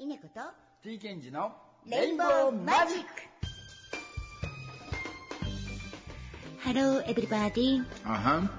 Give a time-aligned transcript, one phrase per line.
[0.00, 0.40] 稲子と
[0.82, 1.52] T ケンジの
[1.84, 3.06] レインボーマジック。
[6.60, 8.50] Hello everybody あはん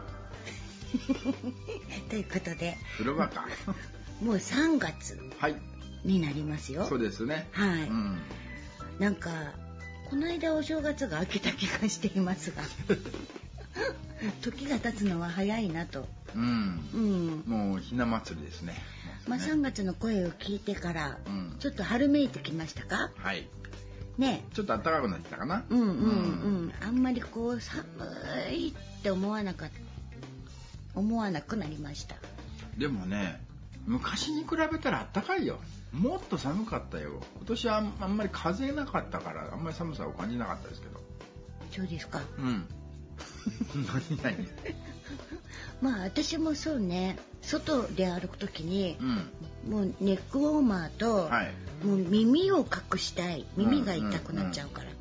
[2.09, 2.75] ということで。
[2.97, 3.47] 風呂場か。
[4.21, 5.55] もう3月はい。
[6.03, 6.85] になりますよ。
[6.85, 7.47] そうですね。
[7.53, 7.83] はい。
[7.83, 8.17] うん。
[8.99, 9.53] なんか
[10.09, 12.63] この間お正月が明けた気がしていますが。
[14.41, 16.05] 時が経つのは早いなと。
[16.35, 16.89] うん。
[16.93, 17.43] うん。
[17.45, 18.75] もうひな祭りですね
[19.29, 19.45] まあね。
[19.45, 21.55] 3月の声を聞いてからうん。
[21.59, 23.11] ちょっと春めいてきましたか？
[23.15, 23.47] はい。
[24.17, 24.43] ね。
[24.53, 25.63] ちょっと暖かくなってきたかな？
[25.69, 25.91] うんうんう
[26.67, 26.73] ん。
[26.81, 27.85] あんまりこう寒
[28.51, 30.99] いって思わなかった。
[30.99, 32.15] 思わなくなりました。
[32.77, 33.39] でもね
[33.85, 35.59] 昔に比べたら暖かいよ。
[35.93, 37.21] もっと寒かったよ。
[37.37, 40.99] 今年はあんあんまり風なかったからあんまり寒さを感じなかったですけど。
[41.71, 42.21] そうですか。
[42.37, 42.65] うん。
[43.73, 44.47] 何 何？
[45.81, 49.71] まあ私もそうね外で歩く時にうん。
[49.71, 51.53] もうネックウォーマーと、はい。
[51.85, 53.45] もう耳を隠したい。
[53.57, 54.99] 耳が痛くなっちゃうから、うん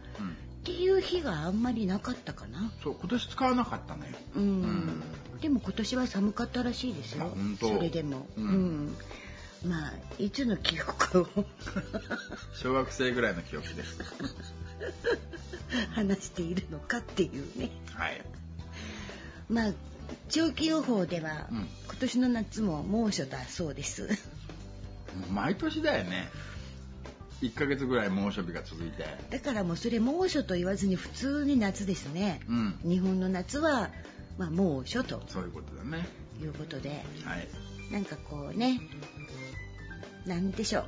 [0.59, 2.71] っていう日があんまりなかったかな。
[2.83, 5.03] そう今年使わなかったのようん、ん。
[5.41, 7.25] でも今年は寒かったらしいですよ。
[7.25, 7.69] あ本当。
[7.75, 8.87] それでも、ううん。
[8.89, 8.97] ん
[9.67, 11.27] まあいつの記憶を
[12.55, 13.99] 小学生ぐらいの記憶です。
[15.95, 17.71] 話しているのかっていうね。
[17.95, 18.23] はい。
[19.49, 19.73] まあ
[20.29, 21.59] 長期予報では、うん。
[21.87, 24.09] 今年の夏も猛暑だそうです。
[25.33, 26.29] 毎年だよね。
[27.43, 29.05] 1ヶ月ぐらい猛暑日が続いて。
[29.31, 32.81] だからもうそれ猛暑と言わずに普通に夏ですね、うん。
[32.83, 33.91] 日本の夏は、
[34.39, 35.23] まあ、猛暑と。
[35.29, 36.09] そういうことだね。
[36.41, 37.05] いうことで。
[37.25, 37.49] はい。
[37.93, 38.81] なんかこうね。
[40.27, 40.85] なんでしょ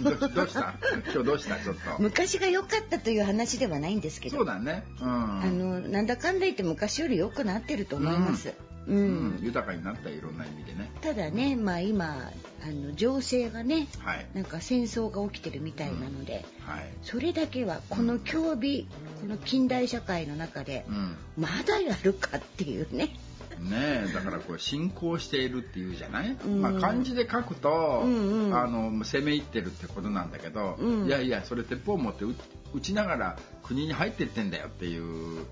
[0.00, 0.02] う。
[0.02, 0.74] どうどうした？
[1.12, 1.56] 今日どうした？
[1.60, 2.02] ちょっと。
[2.02, 4.38] 昔が良かったという話ではないんですけど。
[4.38, 4.84] そうだね。
[5.00, 5.42] うん。
[5.42, 8.52] あのなんだかんだ言って昔より良くなってると思います。
[8.86, 8.96] うん。
[8.96, 9.00] う
[9.40, 9.40] ん。
[9.42, 10.90] 豊かになったいろんな意味でね。
[11.00, 12.30] ただね、まあ今
[12.62, 14.26] あの情勢がね、はい。
[14.34, 16.88] なんか戦争が起きてるみたいなので、はい。
[17.02, 18.86] それだけはこの競技、
[19.20, 21.16] この近代社会の中で、うん。
[21.36, 23.16] まだやるかっていうね。
[23.60, 26.60] ねえだからこう進行しているっていうじゃない、ん。
[26.60, 28.58] まあ漢字で書くと、うんうん。
[28.58, 31.06] あの攻め入ってるってことなんだけど、うん。
[31.06, 32.34] いやいやそれ鉄砲を持って撃
[32.74, 35.46] 撃ちながら国に入ってってんだよっていう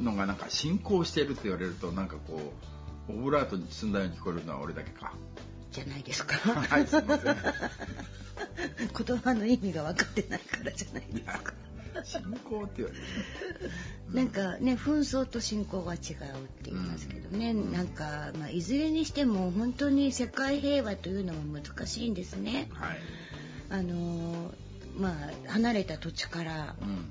[0.00, 2.75] のがなんか進行しているって言われるとなんかこう
[3.08, 5.12] オブラートに包んだように聞こえるのは俺だけか。
[5.72, 6.36] じゃないですか。
[6.36, 7.36] はいすいません。
[9.06, 11.54] 言葉の意味が分かってないからじゃないですか。
[12.04, 13.02] 進行って言われる。
[14.12, 16.02] なんかね紛争と信仰は違うっ
[16.62, 22.68] て言いますけどね、なんか、まあ、いずれにしても本当に世界平和というのは難しいんですね。
[22.72, 22.98] はい。
[23.70, 24.54] あのー
[24.96, 27.04] まあ離れた土地からうん。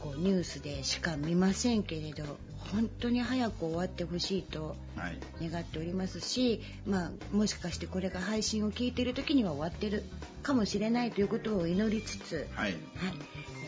[0.00, 2.24] こうニュースでしか見ませんけれど
[2.72, 5.50] 本当に早く終わってほしいとはい。
[5.50, 10.04] 願っておりますし、まあ、もしかしてこれが配信を聞いている時には終わってる
[10.42, 12.72] かもしれないということを祈りつつ、はい。
[12.72, 12.76] はい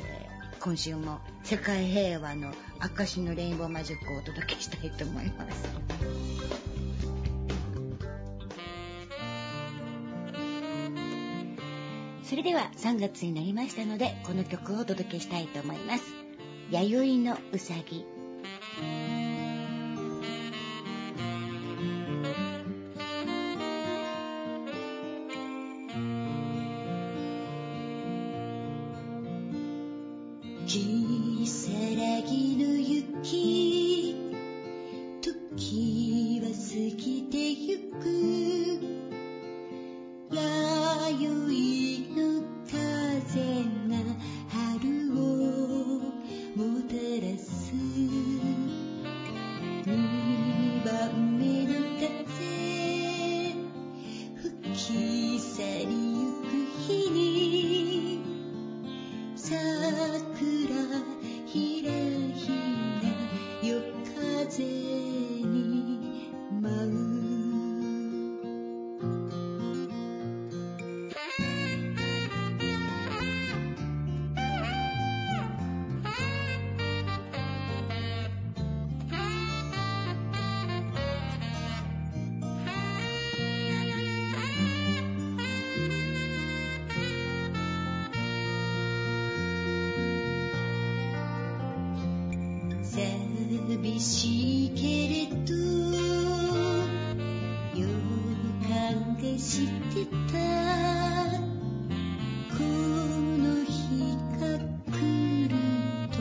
[0.07, 0.33] えー
[0.65, 5.69] 今週も世界平和の証のレインボーマジックをお届けしたいと思います。
[12.23, 16.05] それでは3月になりましたのでこの曲をお届けしたいと思います。
[16.71, 18.07] 弥生のうさぎ
[18.77, 19.02] き
[94.03, 95.55] しいけれど
[97.79, 97.87] 予
[98.69, 100.33] 感がしてた。
[102.51, 102.65] こ
[103.39, 103.71] の日
[104.41, 104.59] が
[104.91, 104.93] 来
[105.49, 105.55] る
[106.11, 106.19] と。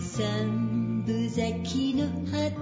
[0.00, 2.59] 三分咲きの花花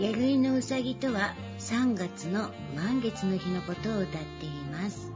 [0.00, 5.12] やるいのうさぎとは3月の満月の日のことを歌っています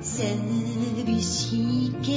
[0.00, 2.15] 寂しいけ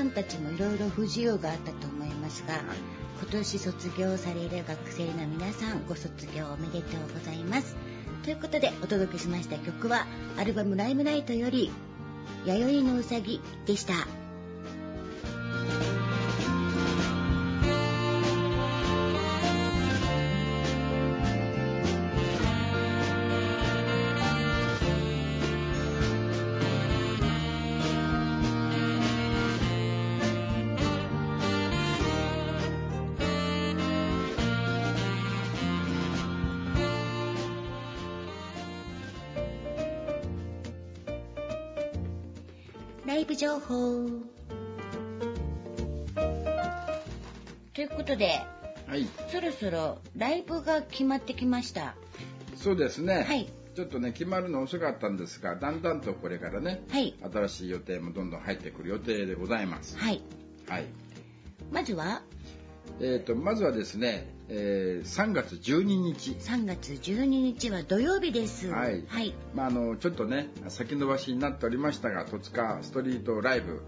[0.00, 2.54] さんたちもいろいろ不自由があったと思いますが
[3.20, 7.76] 今年卒業される学生の皆さんご卒業おめでとうございます。
[8.24, 10.06] ということでお届けしました曲は
[10.38, 11.70] アルバム「ライムライト」より
[12.46, 14.19] 「弥生のうさぎ」でした
[43.10, 44.06] ライブ情報。
[47.74, 48.40] ということで
[48.86, 49.04] はい。
[49.32, 51.96] そろそろライブが決まってきました。
[52.54, 53.48] そうですね、はい。
[53.74, 57.16] ちょっとね決まるの遅かったんですがだんだんとこれからね、はい。
[57.20, 59.98] 新しい予定もどんどん入ってくる予定でございます。
[59.98, 60.22] はい。
[60.68, 60.84] はい。
[61.72, 62.22] まずは？
[63.00, 66.32] えー、とまずはですね、えー3月12日。
[66.32, 68.68] 3月12日は土曜日です。
[68.68, 69.04] はい。
[69.06, 73.82] はい、まあ、あのちょっとね先延ばしになっておりましたが戸塚ストリートライブ。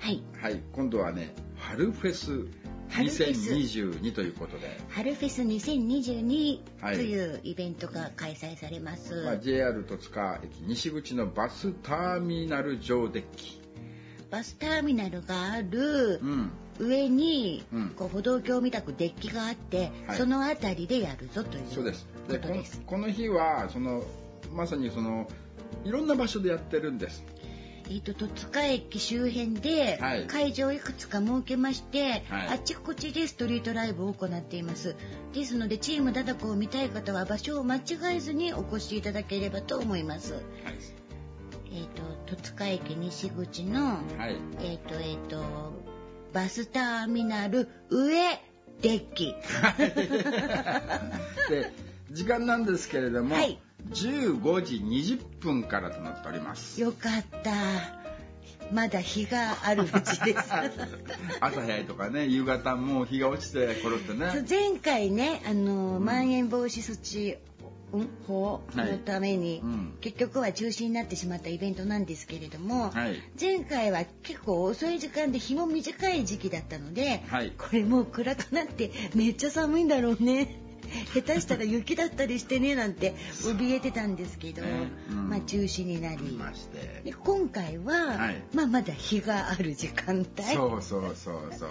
[0.00, 0.22] はい。
[0.40, 0.60] はい。
[0.72, 2.48] 今度はね春フェス
[2.90, 5.42] 春フェス2022ということで、春フェス。
[5.42, 6.96] 2022はい。
[6.96, 13.60] というイベントが開催されます、まあ、JR 戸塚駅西口のバスターミナル上デッキ。
[14.30, 17.88] バスターミナルがあるうん上に、うん。
[17.90, 20.16] こう歩道橋みたくデッキがあって、はい。
[20.16, 22.06] その辺りでやるぞというそうです。
[22.26, 22.82] こでこのとです。
[22.86, 24.04] この日はその
[24.52, 25.28] まさにその
[25.84, 27.24] いろんな場所でやってるんです。
[27.90, 30.26] えー、と戸塚駅周辺ではい。
[30.26, 32.48] 会場をいくつか設けまして、はい。
[32.54, 34.94] あちこちでストリートライブを行っています。
[35.32, 40.34] ですのでチームダダコを見たい方は場所を間違えずにお越しいただければと思います。
[40.34, 40.42] はい。
[41.70, 41.86] えっ、
[42.26, 43.96] と戸塚駅西口のは
[44.28, 44.36] い。
[44.60, 45.87] えっ、とえっ、と
[46.32, 48.38] バスターミナル上
[48.80, 49.34] デッキ。
[51.50, 51.72] で
[52.10, 53.58] 時間なんですけれども、はい。
[53.90, 56.80] 15時20分からとなっております。
[56.80, 57.50] よかった。
[58.72, 60.38] まだ日があるうちです。
[61.40, 64.44] 朝早いとかね夕方もう日が落ちて頃ってね。
[64.48, 67.47] 前回ねあの、まん延防止措置うん
[68.26, 68.92] 法はい。
[68.92, 69.94] のために、うん。
[70.00, 73.22] 結局は中止になってしまったイベントなんですけれども、はい。
[73.40, 77.52] 前回は結構遅い時間で日も短い時期だったので、はい。
[77.56, 80.60] これもう暗くなってめっちゃ寒いんだろうね。
[81.12, 85.28] 下手したら雪だったりしてねなんて怯えてたんですけど、ねうん。
[85.28, 86.32] まあ中止になり。
[86.32, 88.42] ましてで今回は、はい。
[88.54, 90.42] まあまだ日がある時間帯。
[90.54, 91.70] そうそうそうそう。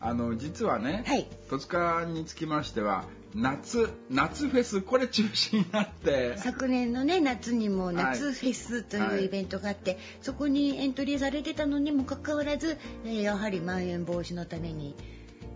[0.00, 1.26] あの実はね、はい。
[1.48, 3.04] 戸塚につきましては
[3.34, 6.36] 夏夏フェスこれ中止になって。
[6.38, 7.96] 昨年のね夏にもはい。
[7.96, 14.94] 夏フェスとはいいうイベントがあって、そこにエントリーされてたのにもかかわらずえーやはりまん延防止のために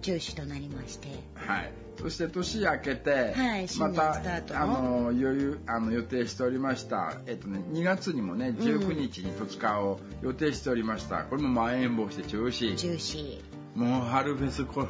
[0.02, 1.08] 中止となりまして。
[1.35, 4.61] はい、そして年明けて、はいまたスタートの。
[4.61, 11.25] あの余裕あの予定しておりました、えっとね、2月にもね19日に戸塚を予定しておりました。
[11.25, 13.40] これもまん延防止で中止、中止
[13.78, 14.88] もう春フェスこ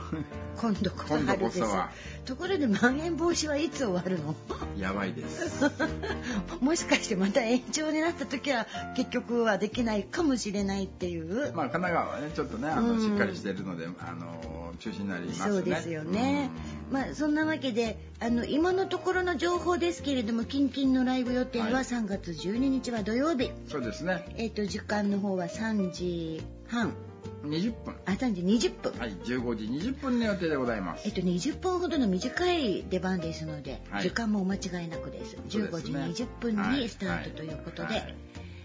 [0.57, 1.91] 今度こそ今度こそは。
[2.25, 4.35] ところでまん延防止はいつ終わるの？
[4.79, 5.71] やばいです。
[6.63, 8.67] もしかしてまた延長になった時は
[8.97, 13.01] 結局はできないかもしれないっていう、まあ神奈川はねちょっとねあの、うん。
[13.01, 15.53] しっかりしてるのであの中止になりますね。
[15.53, 16.51] そうですよね、
[16.91, 21.75] まあそんなわけであの今のところの情報ですけれどもキンキンのライブ予定ははい。
[21.85, 24.25] 3月12日は土曜日、うんそうですね。
[24.39, 26.95] えっ、と時間の方は3時半
[27.45, 27.95] 20分。
[28.07, 31.07] あ3時20分、はい15時20分の予定でございます。
[31.07, 34.03] えっと20分ほどの短い出番ですので、はい。
[34.03, 35.37] 時間もお間違いなくです。
[35.37, 35.65] ですね。
[35.65, 37.95] 15時20分にスタートということで、はい。
[37.95, 38.15] はい。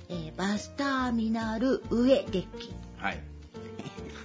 [0.10, 2.74] えーバスターミナル上デッキ。
[2.98, 3.22] はい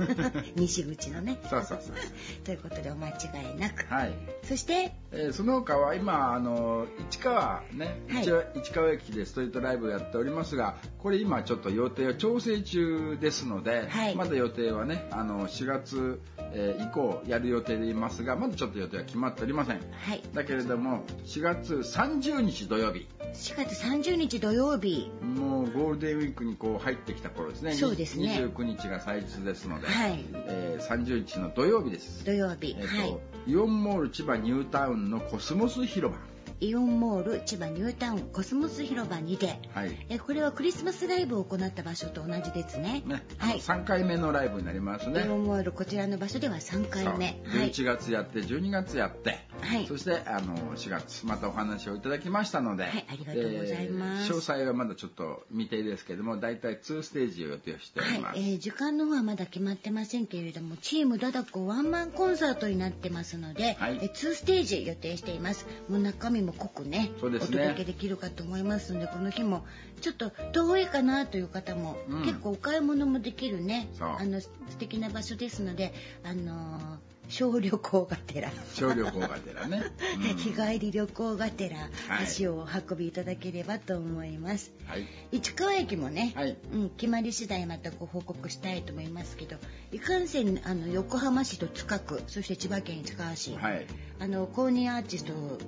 [0.56, 1.38] 西口のね。
[1.48, 1.96] そうそうそう。
[2.44, 3.12] ということでお間違
[3.54, 3.84] いなく。
[3.92, 4.12] はい。
[4.42, 4.92] そして？
[5.12, 8.58] えーその他は今あの市川ね、はい。
[8.62, 14.14] 市川駅でストリートライブをやっておりますがこれ今ちょっと予定は調整中ですので、はい。
[14.16, 16.20] まだ予定はねあの4月、
[16.52, 19.80] えー以降やる予定でいますがまだちょっと予定は決まっておりません。
[19.92, 20.22] はい。
[20.34, 23.06] だけれども4月30日土曜日。
[23.34, 25.10] 4月30日土曜日。
[25.22, 27.72] もうゴールデンウィークにこう入ってきた頃ですね。
[27.74, 28.28] そうですね。
[28.54, 30.24] 29日が祭日ですので、はい。
[30.48, 32.24] えー30日の土曜日です。
[32.24, 33.50] 土曜日、えーとはい。
[33.50, 36.20] イオンモール千葉ニュータウンのコスモス広場
[36.60, 39.58] イオンモール千葉ニュータウンコスモス広場にて。
[39.74, 40.06] はい。
[40.08, 43.02] えこれはクリスマスライブを行った場所と同じですね。
[43.06, 43.58] ね、はい。
[43.58, 45.24] 3回目のライブになりますね。
[45.24, 47.40] イオンモールこちらの場所では3回目。
[47.44, 47.70] そうはい。
[47.70, 49.86] 11月やって12月やって、はい。
[49.86, 63.98] そしてあの4月またお話をいただきましたので、はいありがとうございます詳細はまだちょっと未定ですけども大体2ステージを予定しております、はい、えー時間の方はまだ決まってませんけれどもチームダダコワンマンコンサートになってますので、はい。
[64.02, 65.66] えー2ステージ予定しています。
[65.88, 69.64] もう中身も濃くねお届けできるかと思いますのでこの日も
[70.00, 72.22] ちょっと遠いかなという方も、うん。
[72.22, 75.92] 結構お買い物もできるねあの素敵な場所ですので
[76.24, 78.50] あのー小旅行がてら。
[78.74, 79.82] 小旅行がてらね、
[80.16, 80.36] うん。
[80.38, 81.76] 日帰り旅行がてら
[82.08, 82.24] はい。
[82.24, 84.72] 足をお運びいただければと思います。
[84.86, 85.06] はい。
[85.30, 86.56] 市川駅もね、はい。
[86.72, 89.56] うん、決まり次第またご報告したいと思いますけど
[89.92, 93.86] いかんせんあの横浜市と塚区そして千葉県市川市、はい。
[94.18, 95.58] あの公認アーティストの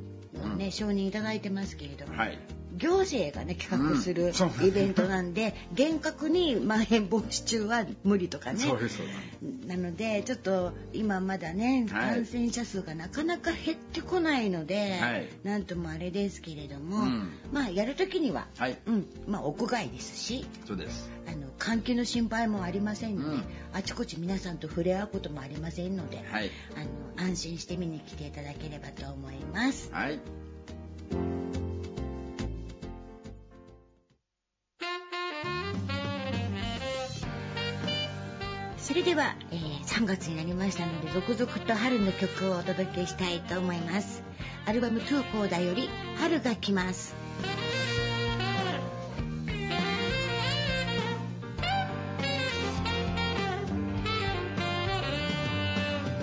[0.56, 0.70] ね、うん。
[0.70, 4.32] 承認いただいてますけれども、はい行政がね企画する
[4.66, 8.64] イベントなんで、厳格にまん延防止中は無理とかね。
[9.66, 12.14] なのでちょっと今まだねはい。
[12.16, 15.28] 感染者数がなかなか減ってこないので、はい。
[15.44, 17.28] なんともあれですけれども、うん。
[17.52, 18.78] まあやる時には、はい。
[18.86, 19.06] うん。
[19.28, 21.10] まあ、屋外ですしそうです。
[21.28, 23.44] あの換気の心配もありませんので、うん。
[23.74, 26.50] あちこち皆さんと触れ合うこともありませんので、はい。
[26.74, 29.90] あの安心して見に来ていただければと思います。
[29.92, 30.18] はい
[38.80, 44.22] それでは、えー3月になりましたので続々と春の曲をお届けしたいと思います。
[44.66, 47.14] アルバム「トゥーコーダ」より「春が来ます」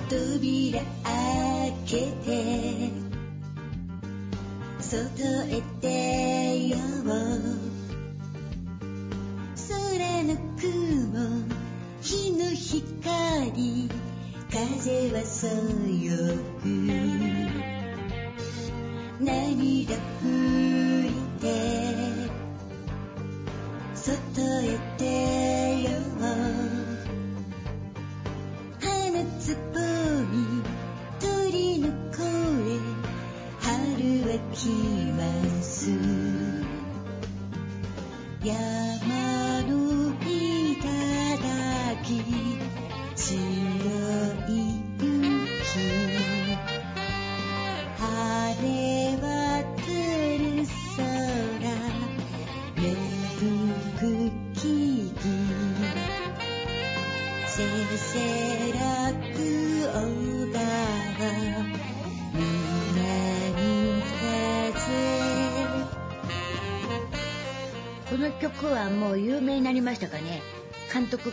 [0.09, 2.89] 扉開けて
[4.79, 7.09] 外へ出よう。
[9.67, 11.66] 空の雲。
[12.07, 13.89] 日の光
[14.49, 16.15] 風はそよ
[16.63, 16.69] ぐ
[19.19, 21.09] 涙拭い
[21.41, 21.43] て
[23.93, 26.17] 外へ出よう。
[28.79, 29.81] 花つぼ
[30.31, 30.63] み
[31.19, 32.23] 鳥の声
[33.59, 33.75] 春
[34.31, 34.69] は来
[35.11, 35.91] ます。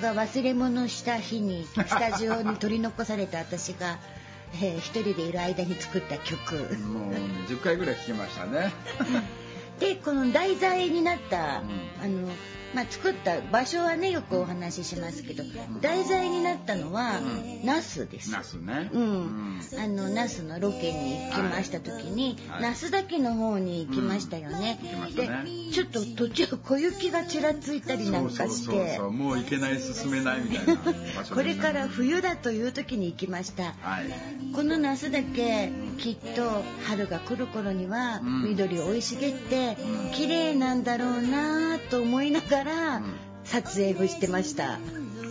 [0.04, 3.98] が忘れ物した日にスタジオに取り残された私が、
[4.54, 6.56] えー一人でいる間に作った曲。
[6.76, 7.18] もう、ね、
[7.48, 8.52] 10回ぐらい聞きましたね。
[8.52, 8.68] で
[10.04, 12.04] この題材になった、うん。
[12.04, 12.28] あの
[12.74, 15.44] まあ、作った場所はねよくお話ししますけど
[15.80, 17.64] 題材になったのはうん。
[17.64, 18.32] 那須です。
[18.32, 18.90] ナスね。
[18.92, 22.62] うん、あの那須のロケに行きました時に、はい。
[22.62, 24.80] 那須岳の方に行きましたよね。
[24.82, 24.88] うん。
[24.88, 25.44] 行きましたね。
[25.44, 29.12] でちょっと途中小雪がちらついたりなんかしそうそうてそう。
[29.12, 30.76] もう行けない進めないみたいな
[31.32, 33.74] これから冬だという時に行きました。
[33.80, 34.52] はい。
[34.52, 38.44] この那須岳きっと春が来る頃にはうん。
[38.50, 40.10] 緑生い茂ってうん。
[40.12, 43.14] 綺麗なんだろうなと思いながらうん。
[43.44, 44.78] 撮影をしてました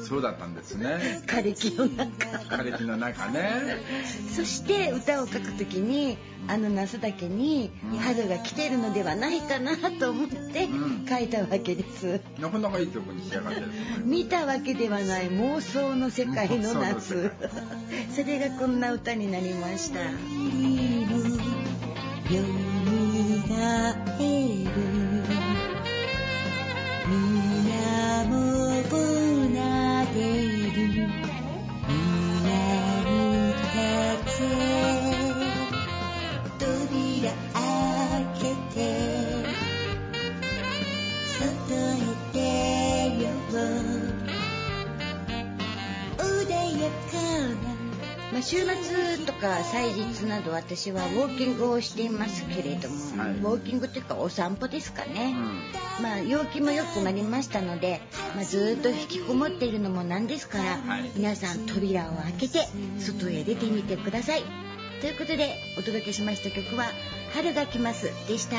[0.04, 1.22] そうだったんですね。
[1.26, 2.28] 枯れ木の中。
[2.56, 3.78] 枯れ木の中ね。
[4.36, 6.18] そして歌を書くときに
[6.48, 7.98] あの那須岳にうん。
[8.00, 11.06] 春が来てるのではないかなと思ってうん。
[11.08, 12.22] 書いたわけです。
[12.40, 13.68] なかなかいい曲に仕上がってる
[14.04, 17.32] 見たわけではない妄想の世界の夏。
[18.14, 20.00] それがこんな歌になりました。
[20.00, 20.10] よ
[22.86, 24.94] みがえる。
[27.06, 27.10] 水
[27.70, 28.32] 面
[28.92, 29.73] をな
[36.60, 37.64] 扉開
[38.40, 38.42] け
[38.74, 38.78] て
[41.40, 41.44] 外
[41.92, 42.02] へ
[42.34, 42.38] 出
[43.24, 43.54] よう。
[46.42, 47.14] 腕やか
[47.62, 47.63] な
[48.34, 53.32] まあ、週末とか祭日など私はウォーキングをしていますけれども、はい。
[53.34, 55.36] ウォーキングというかお散歩ですかね、
[56.00, 56.04] うん。
[56.04, 58.02] まあ陽気も良くなりましたので、
[58.36, 61.12] まあ、ずっと引きこもっているのもなんですから、はい。
[61.16, 64.44] 皆さん扉を開けて外へ出てみてください。
[65.04, 66.86] ということでお届けしました曲は
[67.36, 68.56] 「春が来ます」でした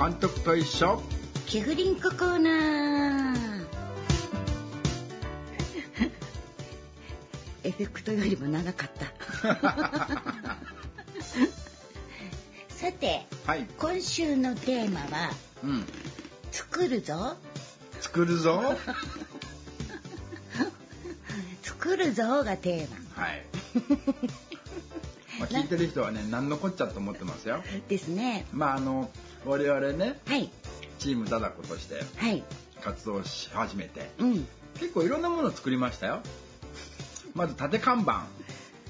[0.00, 1.02] 監督と一緒。
[1.46, 3.66] ケフリンココーナー。
[7.64, 9.04] エフェクトよりも長かった。
[12.70, 13.66] さてはい。
[13.78, 15.32] 今週のテーマは
[15.62, 15.84] うん
[16.50, 17.36] 「作るぞ。
[18.00, 18.78] 作るぞ。
[21.62, 23.22] 作るぞ」がテーマ。
[23.22, 23.44] はい。
[25.40, 27.62] まあ聞いてる人はね何のこっちゃと思ってますよ。
[27.88, 28.46] ですね。
[28.50, 29.10] まああの
[29.44, 30.50] 我々ねはい。
[30.98, 32.42] チームダダコとしてはい。
[32.80, 34.46] 活動し始めてうん。
[34.78, 36.20] 結構いろんなものを作りましたよ。
[37.34, 38.12] まず縦看板。
[38.12, 38.26] あ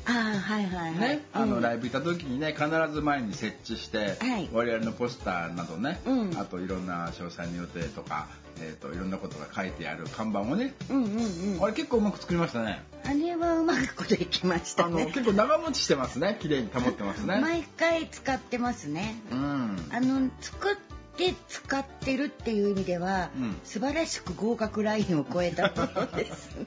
[0.07, 4.49] あはいはいはい、ね、あのライブブ行った時にね必ず前に設置して、はい。
[4.53, 6.39] 我々のポスターなどね、うん。
[6.39, 8.29] あといろんな詳細の予定とか、
[8.61, 11.65] えー、といろんなことが書いてある看板をね、うんうんうん。
[11.65, 12.83] あれ結構うまく作りましたね。
[13.05, 16.37] あれはうまくこといきましたあのね結構長持ちしてますね。
[16.41, 19.15] 綺麗に保ってますね、毎回使ってますね。
[19.33, 19.77] うん。
[19.91, 20.77] あの作っ
[21.17, 23.57] て使ってるっていう意味では、うん。
[23.65, 26.67] 素晴らしく合格ラインを超えたものですね。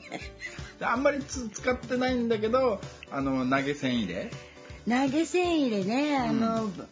[0.79, 4.31] で あんまりつ使ってないんだけどあの投げ銭入れ。
[4.87, 6.87] 投げ銭入れねあの、うん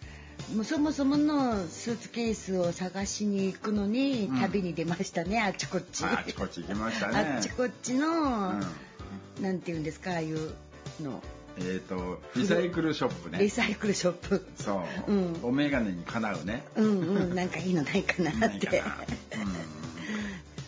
[0.56, 4.40] もうそもそものスーツケースを探しに行くのにうん。
[4.40, 7.36] 旅に出ましたね、あっちこっち、あちこち行きましたね。
[7.36, 8.08] あっちこっちの、
[8.50, 9.44] うん。
[9.44, 10.54] なんていうんですかああいう
[11.02, 11.22] の。
[11.58, 13.40] えっ、とリサイクルショップね。
[13.40, 14.46] リサイクルショップ。
[14.56, 15.40] そう、うん。
[15.44, 16.64] お眼鏡にかなうね。
[16.76, 17.36] うんうん。
[17.36, 18.38] なんかいいのないかなって。
[18.40, 18.98] ないかな、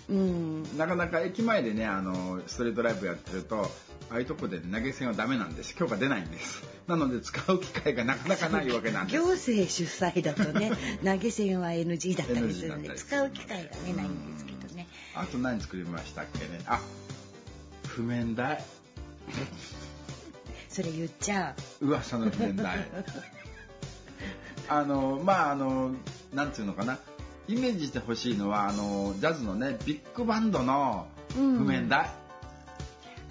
[0.09, 0.15] うん。
[0.63, 0.77] うん。
[0.77, 3.71] なかなか駅前でねあのストリートライブやってると
[4.09, 5.75] ああいうとこで投げ銭はダメなんです。
[5.75, 6.63] 許可出ないんです。
[6.87, 9.15] なので使う機会がなかなかないわけなんです。
[9.17, 10.71] 行政主催だとね
[11.03, 14.87] 投げ銭は NG だったりするんで使う機会がねないんですけどね。
[15.15, 16.59] あと何作りましたっけね？
[16.67, 16.81] あ
[17.87, 18.63] 譜面台。
[20.69, 22.87] それ言っちゃ噂の譜面台。
[24.69, 25.91] あのまああの
[26.33, 26.99] なんていうのかな。
[27.47, 31.57] イメージしてほしいのはあのジャズのねビッグバンドのう、うん。
[31.57, 32.09] 譜面台、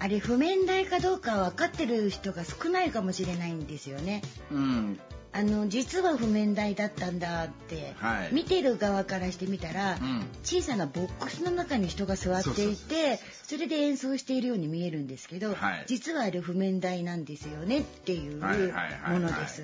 [0.03, 4.21] あれ譜面台かどうか分かってる人が少ないかもしれないんですよね。
[4.51, 4.99] うん。
[5.31, 8.33] あの実は譜面台だったんだって、はい。
[8.33, 10.25] 見てる側からしてみたら、うん。
[10.43, 15.85] 小さなボックスの中に人が座っていてそれで演奏しているように見えるんですけど、はい。
[15.87, 19.19] 実はあれ譜面台なんですよねっていうもはいはいはいはい。
[19.21, 19.63] のです。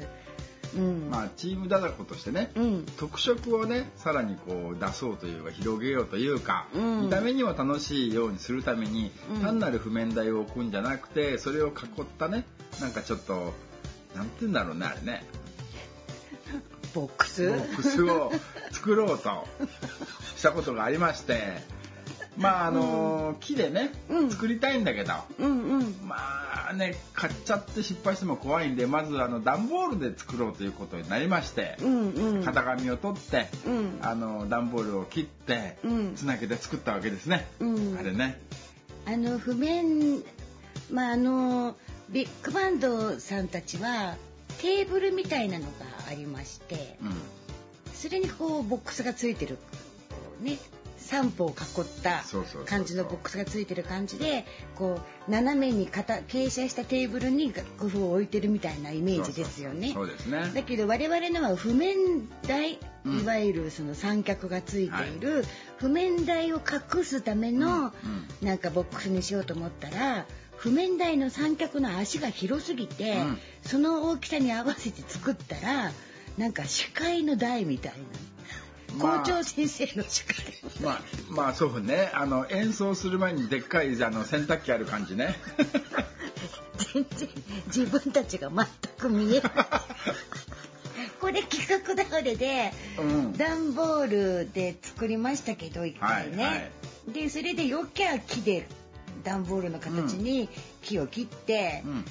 [0.75, 1.09] うん。
[1.09, 2.85] まあチームダダコとしてね、うん。
[2.97, 7.01] 特色をねさらにこう出そうというか広げようというか、うん。
[7.03, 9.41] 見た目には楽しいようにするために、うん。
[9.41, 11.73] 単なる譜面台を置くんじゃなくてそれを囲っ
[12.17, 12.45] たね
[12.81, 13.53] なんかちょっと
[14.15, 15.25] なんて言うんだろうねあれね。
[16.93, 17.47] ボックス？
[17.47, 18.31] ボックスを
[18.71, 19.47] 作ろうと
[20.35, 21.61] したことがありまして
[22.35, 24.31] まああの木でね、うん。
[24.31, 25.95] 作りたいんだけどうんうん。
[26.03, 26.15] ま
[26.69, 32.45] あね買っちゃって失敗しても怖いんでまずあの段ボールで作ろうということになりまして、うんうん。
[32.45, 33.99] 型紙を取って、うん。
[34.03, 36.15] あの段ボールを切って、うん。
[36.15, 37.97] つなげて作ったわけですね、うん。
[37.99, 38.39] あれね。
[39.07, 40.21] あの譜面
[40.91, 41.75] まああの
[42.09, 44.15] ビッグバンドさんたちは
[44.59, 45.71] テーブルみたいなのが
[46.07, 47.13] ありましてうん。
[47.95, 49.57] それにこうボックスがついてる。
[50.41, 50.57] ね
[50.99, 51.55] 3歩を囲っ
[52.03, 52.23] た
[52.65, 59.91] 感じのボックスがついてる感じでこう斜めに傾傾斜したテーブルに楽譜を置いてるみたいなイメージですよね。
[59.93, 60.51] そうですね。
[60.53, 61.95] だけど我々のは譜面
[62.47, 65.45] 台、うんいわゆるその三脚がついている
[65.77, 67.93] 譜面台を隠すための
[68.41, 70.25] うんなんかボックスにしようと思ったら
[70.57, 73.37] 譜面台の三脚の足が広すぎて、うん。
[73.63, 75.91] その大きさに合わせて作ったら
[76.37, 77.97] なんか司会の台みたいな。
[78.97, 80.35] まあ校長先生の司会。
[80.83, 82.11] まあまあそうね。
[82.13, 85.35] あの演奏する前にでっかいあの洗濯機ある感じね。
[86.93, 87.29] 全然
[87.67, 88.65] 自分たちが全
[88.97, 89.51] く見えない。
[91.19, 93.33] これ企画倒れでうん。
[93.33, 96.71] 段ボールで作りましたけど一回ね、はいはい。
[97.13, 98.67] でそれでよきゃ木で
[99.23, 100.49] 段ボールの形に
[100.81, 102.05] 木を切って、うん。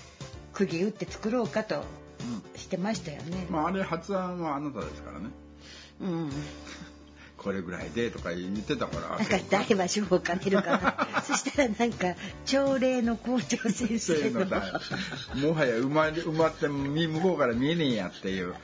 [0.53, 1.85] 釘打って作ろうかと
[2.21, 2.61] うん。
[2.61, 3.47] してましたよね。
[3.51, 5.31] まああれ発案はあなたですからね
[6.01, 6.31] うん、
[7.37, 9.19] これぐらいでとか言ってたから。
[9.19, 11.23] なんか誰は賞を兼ねるかな。
[11.23, 14.45] そしたらなんか朝礼の校長先生の。
[14.45, 18.55] もはや埋まり埋まって向こうから見えねえやっていう。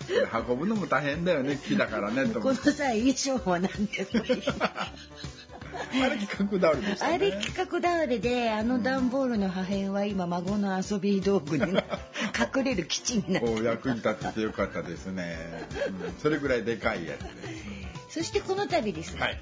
[0.48, 1.58] 運ぶのも大変だよね。
[1.66, 2.72] 木だからねとこの思って。
[2.72, 4.04] さ衣装は何で
[4.42, 4.92] すか
[6.02, 7.14] あれ企画倒れでしたね。
[7.14, 11.64] あれ企画倒れであの段ボールの破片は今孫の遊び道具に
[12.56, 15.36] 隠れる基地になって役に立っててよかったですね、
[15.88, 16.14] うん。
[16.20, 17.28] それぐらいでかいやつで
[18.08, 19.40] そしてこの度ですね、はい。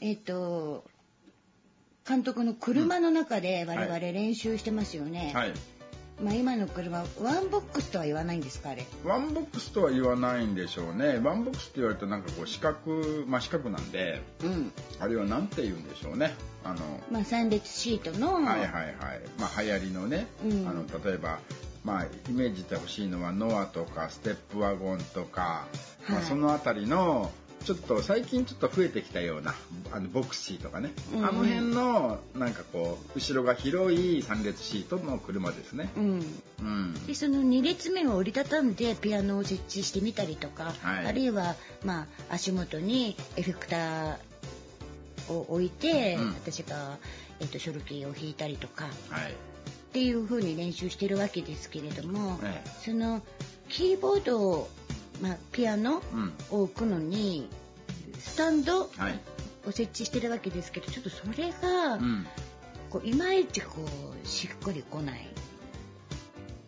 [0.00, 0.84] えっ、と
[2.06, 4.12] 監督の車の中で我々はい。
[4.12, 5.52] 練習してますよね、はい
[6.20, 8.86] まあ今の車ワンボックスとは言わないんですかあれ。
[9.04, 11.18] ワンボックスとは言わないんでしょうね。
[11.22, 12.78] ワンボックスって言われるとなんかこう四角
[13.26, 14.72] まあ四角なんでうん。
[15.00, 16.34] あれはなんて言うんでしょうね。
[16.64, 18.94] あのまあ3列シートの、はいはいはい。
[19.38, 20.68] まあ流行りのね、うん。
[20.68, 21.38] あの例えば
[21.84, 25.66] まあイメージしてほしいのはノアとかステップワゴンとか、
[26.08, 26.24] まあ、はい。
[26.24, 27.30] そのあたりの
[27.64, 29.54] ちょっと最近ちょっと増えてきたような
[29.92, 31.24] あのヴォクシーとかね、うんうん。
[31.26, 35.90] あの辺のなんかこう後ろが広い3列シートの車ですね。
[35.96, 36.22] うん。
[36.60, 37.06] うん。
[37.06, 41.06] でその2列目を折りたたんでピアノを設置してみたりとか、はい。
[41.06, 44.16] あるいは、まあ、足元にエフェクター
[45.28, 46.28] を置いて、うん。
[46.34, 46.98] 私が、
[47.40, 49.32] えっとショルキーを弾いたりとかはい。
[49.32, 49.34] っ
[49.92, 52.68] ていう風に練習してるわけですけれども、ええ。
[52.82, 53.20] その
[53.68, 54.70] キーボードを、
[55.22, 56.32] まあ、ピアノうん。
[56.50, 57.48] を置くのに
[58.18, 59.20] スタンドをはい。
[59.66, 62.26] 設置してるわけですけどちょっとそれが、うん、
[62.90, 65.28] こういまいちこうしっくりこない。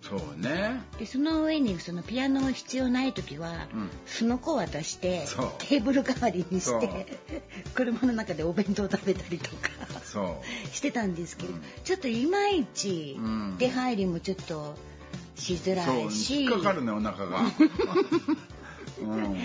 [0.01, 0.81] そうね。
[0.99, 3.91] でその上にそのピアノ必要ない時は、うん。
[4.07, 5.25] すのこを渡して
[5.59, 7.19] テーブル代わりにして
[7.75, 9.71] 車の中でお弁当食べたりとか
[10.05, 10.41] そ
[10.73, 11.63] してたんですけど、うん。
[11.83, 13.57] ちょっといまいちうん。
[13.59, 14.77] 出入りもちょっと
[15.37, 17.41] しづらうそういし、引っかかるねお腹が、
[19.01, 19.39] う ん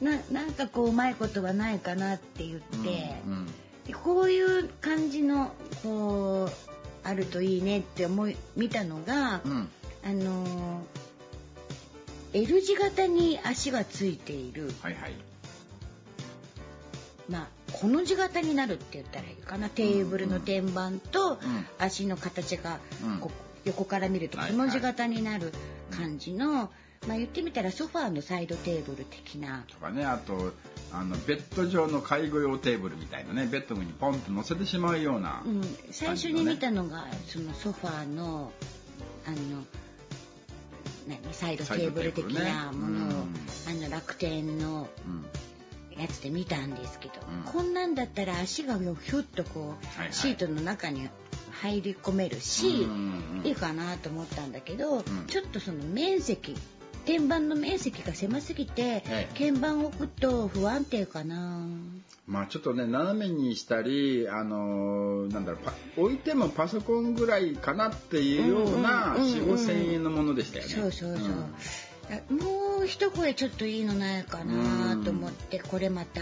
[0.00, 3.46] ななんかこううまいことはないかなって言って、うん
[3.86, 6.52] でこういう感じのこう
[7.04, 9.68] あるといいねって思い見たのが、うん。
[10.04, 10.80] あのー
[12.32, 14.70] L 字型に足がついている。
[14.82, 15.14] はいはい。
[17.30, 19.68] まあこの字型になるって言ったらいいかな。
[19.70, 21.38] テーブルの天板とうん。
[21.78, 23.18] 足の形がうん。
[23.18, 25.52] こう横から見るとはいこの字型になる
[25.90, 26.70] 感じの、
[27.06, 29.64] まあ言ってみたらソファーのサイドテーブル的な。
[29.68, 30.52] とかねあと
[30.92, 38.52] あのベッド上の介護用テーブルみたいなねベッドにポンと乗せてしまうような、うん、最初に見たのがそのソファーの
[39.26, 39.64] あの
[41.08, 43.26] 何サイドテーブル的なものを、
[43.68, 45.24] あの楽天のうん。
[45.98, 47.52] やつで見たんですけど、うん。
[47.52, 50.12] こんなんだったら足がひょっとこう、はい。
[50.12, 51.08] シートの中に
[51.62, 55.04] 入り込めるし、うんいいかなと思ったんだけど、ん。
[55.26, 56.54] ちょっとその面積
[57.04, 59.28] 天板の面積が狭すぎて、ええ。
[59.38, 61.66] 鍵盤を置くと不安定かな。
[62.26, 70.70] まあちょっとね斜めにしたりあのーなんだろうパ置いてもパソコンぐらいかなっていうようなうんうんうんうん4 5千円のものでしたよね。
[70.70, 71.28] そうそうそう。
[71.28, 71.54] ん。
[72.08, 76.20] あもう一声ちょっといいのないかなと思って、これまた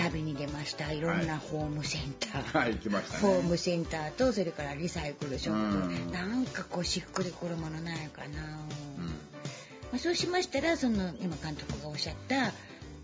[0.00, 0.92] 旅に出ました。
[0.92, 3.20] いろんなホームセンター、はい行きましたね。
[3.20, 6.12] ホームセンターとそれからリサイクルショップ、うん。
[6.12, 9.06] なんかこうしっくりくるものないかな、うん。
[9.06, 12.52] まあ、そうしましたらその今監督がおっしゃった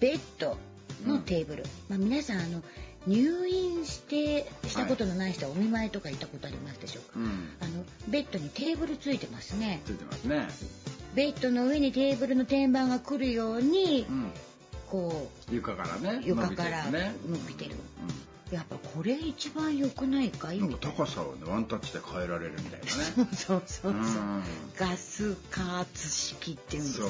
[0.00, 0.56] ベッド
[1.06, 2.62] のテーブル、まあ、皆さんあの
[3.06, 7.48] 入院してしたことのない人はお見舞いとか行ったことありますでしょうか、うん。
[7.61, 9.80] あのベッドにテーブルついてますね。
[9.85, 10.48] ついてますね。
[11.14, 14.30] ベッドの上にテーブルの天板が来るようにうん
[14.87, 17.12] こ床からねう床から伸
[17.49, 17.77] びてる。
[18.53, 20.61] やっぱこれ一番良くないかい？
[20.61, 23.29] みたい高さをねワンタッチで変えられるみたいなね。
[23.35, 23.94] そうそうそうう。
[23.94, 24.42] ん。
[24.79, 27.07] ガス加圧式っていうんですか。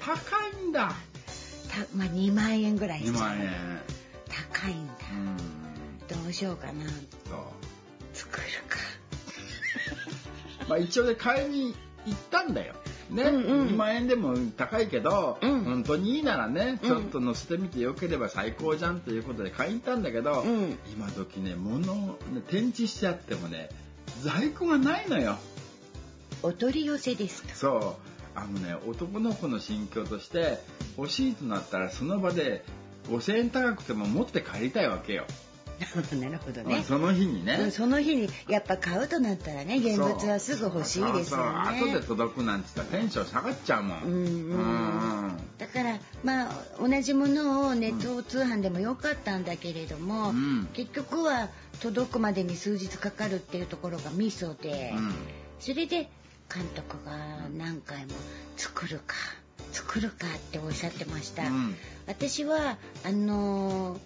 [0.00, 0.94] 高いんだ。
[1.68, 3.80] たまあ2万円ぐらいし2ちゃう万円。
[4.52, 4.92] 高いんだ。
[5.12, 6.22] うん。
[6.22, 6.88] どうしようかな。
[6.88, 6.96] そう。
[8.14, 8.78] 作るか。
[10.68, 11.74] まあ一応ね買いに
[12.06, 12.74] 行ったんだよ。
[13.10, 13.66] ね、うんうん。
[13.68, 15.64] 2万円でも高いけど、うん。
[15.64, 16.88] 本当にいいならね、うん。
[16.88, 20.78] ちょっと乗せてみてよければ最高じゃんということで買いに行ったんだけど、うん。
[20.92, 21.96] 今時ね物を
[22.32, 23.68] ね展示しちゃってもね
[24.22, 25.36] 在庫がないのよ。
[26.42, 27.54] お取り寄せですか？
[27.54, 28.38] そう。
[28.38, 30.58] あのね男の子の心境として
[30.96, 32.64] 欲しいとなったらその場で
[33.08, 35.24] 5,000円高くても持って帰りたいわけよ、
[35.80, 36.74] なるほどね。
[36.74, 41.44] まあその日にね、うんその日にやっぱ買うとなったらね現物はすぐ欲しいですよそうそう。
[41.46, 44.02] 後でね届くなんて言ったらテンション下がっちゃうもん。
[44.02, 50.68] うんだからまあ同じものをネット通販でもよかったんだけれども、うん。
[50.74, 51.48] 結局は
[51.80, 55.14] 届くまでに数日かかるっていうところがミソで、うん。
[55.60, 56.08] それで
[56.52, 57.16] 監督が
[57.56, 58.12] 何回も
[58.56, 59.14] 「作るか
[59.72, 61.76] 作るか」っておっしゃってました、うん。
[62.06, 63.98] 私はあのー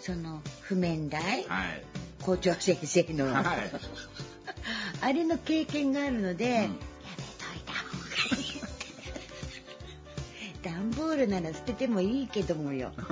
[0.00, 1.82] その譜面台、はい。
[2.22, 3.44] 校長先生の、はい。
[5.00, 6.52] あれの経験があるので、うん。
[6.52, 6.74] やめとい
[7.64, 8.60] た方がいいっ
[10.62, 10.68] て。
[10.68, 12.92] 段ボールなら捨ててもいいけどもよ。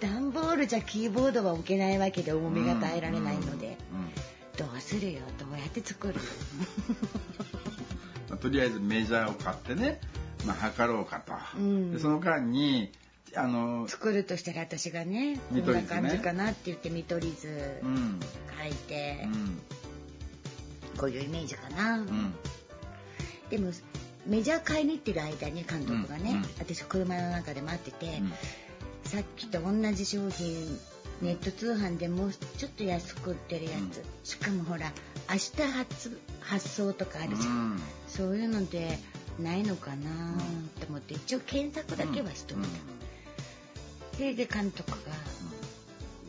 [0.00, 4.08] 段ボールじゃキーボードは置けないわけで重みが耐えられないので、うんうん
[4.58, 5.20] どうするよ？
[5.38, 6.14] どうやって作る？
[8.28, 10.00] まあとりあえずメジャーを買ってね、
[10.44, 11.92] まあ、測ろうかと、うん。
[11.92, 12.90] でその間に
[13.34, 17.48] あの、作るとしたら私がねこんな感じかなって言って見取り図
[17.82, 18.20] うん。
[18.62, 19.60] 書いて、うん。
[20.98, 22.34] こういうイメージかな、うん。
[23.50, 23.70] でも
[24.26, 26.36] メジャー買いに行ってる間に監督がね、うん。
[26.38, 26.42] うん。
[26.58, 28.32] 私車の中で待ってて、うん。
[29.04, 30.78] さっきと同じ商品
[31.22, 34.04] ネット通販でもうちょっと安く売ってるやつ、うん。
[34.24, 34.92] しかもほら
[35.30, 37.80] 明日発発送とかあるじゃん、うん。
[38.06, 38.98] そういうので
[39.40, 40.36] ないのかな
[40.80, 42.62] と思って一応検索だけはしといた、
[44.18, 44.96] それで監督が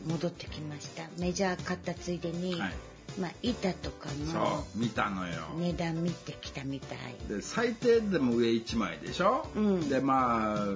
[0.06, 1.02] 戻ってきました。
[1.18, 2.72] メジャー買ったついでに、はい。
[3.20, 6.98] まあ板とかそのう見たのよ、値段見てきたみたい。
[7.28, 9.88] で最低でも上1枚でしょ、うん。
[9.88, 10.66] でまあ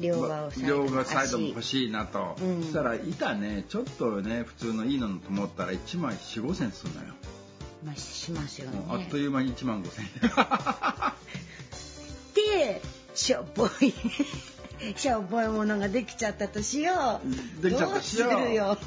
[0.00, 2.62] 両側をサイドも両側サイドも欲しいなと、うん。
[2.62, 7.08] そしたら板ねちょっとね普通のいいのと思ったら1枚4 5千するのよ、
[7.84, 8.82] まあしますよね。
[8.88, 10.06] あっという間に1万5千
[12.34, 12.80] で
[13.14, 13.92] しょぼい
[14.96, 17.20] しょぼいものができちゃったとしよ
[17.60, 17.62] う。
[17.62, 18.28] できちゃったとしよ
[18.72, 18.78] う。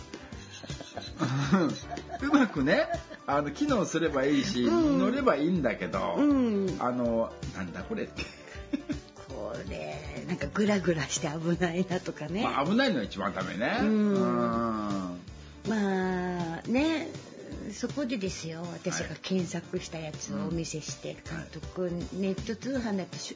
[2.22, 2.88] どうまくね
[3.28, 5.00] あの機能すればいいし、うん。
[5.00, 6.76] 乗ればいいんだけど、うん。
[6.80, 8.24] あのなんだこれって、
[9.28, 13.78] これなんかグラグラして危ないなとかね、まあ、危ないのが一番ダメね。
[13.82, 14.14] うん。
[14.14, 15.20] うん。
[15.68, 17.10] まあね
[17.72, 18.62] そこでですよ。
[18.74, 23.36] 私が検索したやつをお見せして、監督、ネット通販だとし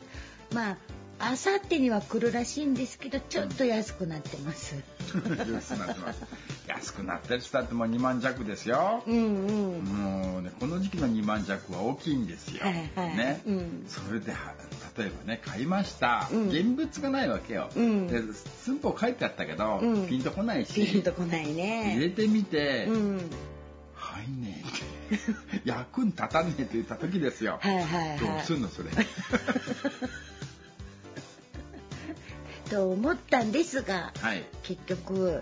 [0.53, 0.77] まあ
[1.21, 4.75] あさってには来るらしいんですけどちょっと安くなってます。
[5.09, 5.43] 安くな
[5.91, 6.23] ってます
[6.67, 9.83] 安くなってる人だってもう2万弱ですよ、うんうん。
[9.83, 13.17] もうねこの時期の2万弱は大きいんですよ、はいはい。
[13.17, 13.85] ね、うん。
[13.87, 14.53] それでは
[14.97, 16.49] 例えばね買いました、うん。
[16.49, 18.07] 現物がないわけよ、うん。
[18.07, 18.21] で
[18.63, 20.07] 寸法書いてあったけど、うん。
[20.07, 20.73] ピンとこないし。
[20.73, 21.97] ピンとこない入ね。
[21.99, 23.21] れてみて、うん。
[23.95, 24.63] 入んね。
[24.63, 24.85] えって
[25.65, 28.45] 役に立たねえって言った時ですよ、はいはいどうはい。
[28.45, 28.89] すんのそれ。
[32.69, 35.41] と思ったんですがはい、結局うん、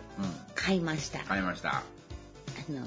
[0.55, 1.19] 買いました。
[1.25, 1.77] 買いました。
[1.79, 1.83] あ
[2.71, 2.85] の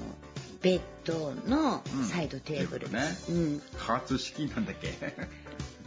[0.61, 2.87] ベッドのサイドテーブル。
[2.87, 2.93] うん。
[2.93, 4.93] テーブうん、加圧式なんだっけ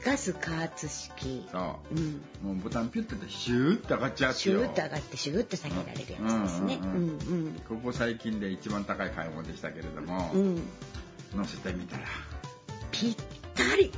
[0.04, 1.46] ガス加圧式。
[1.50, 2.22] そうん。
[2.42, 6.78] うもうボタンピュッてシューって上がっちゃうシューッと上がってシューッと下げられるやつですね。
[6.82, 10.40] ううんんうんここ最近で一番高い買い物でしたけれども、うん。
[10.40, 10.62] うん。
[11.34, 12.02] 乗せてみたら
[12.92, 13.16] ぴっ
[13.54, 13.92] たり。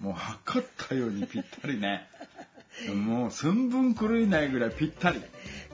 [0.00, 2.06] もう測ったようにぴったりね
[2.94, 5.22] もう寸分狂いないぐらいぴったり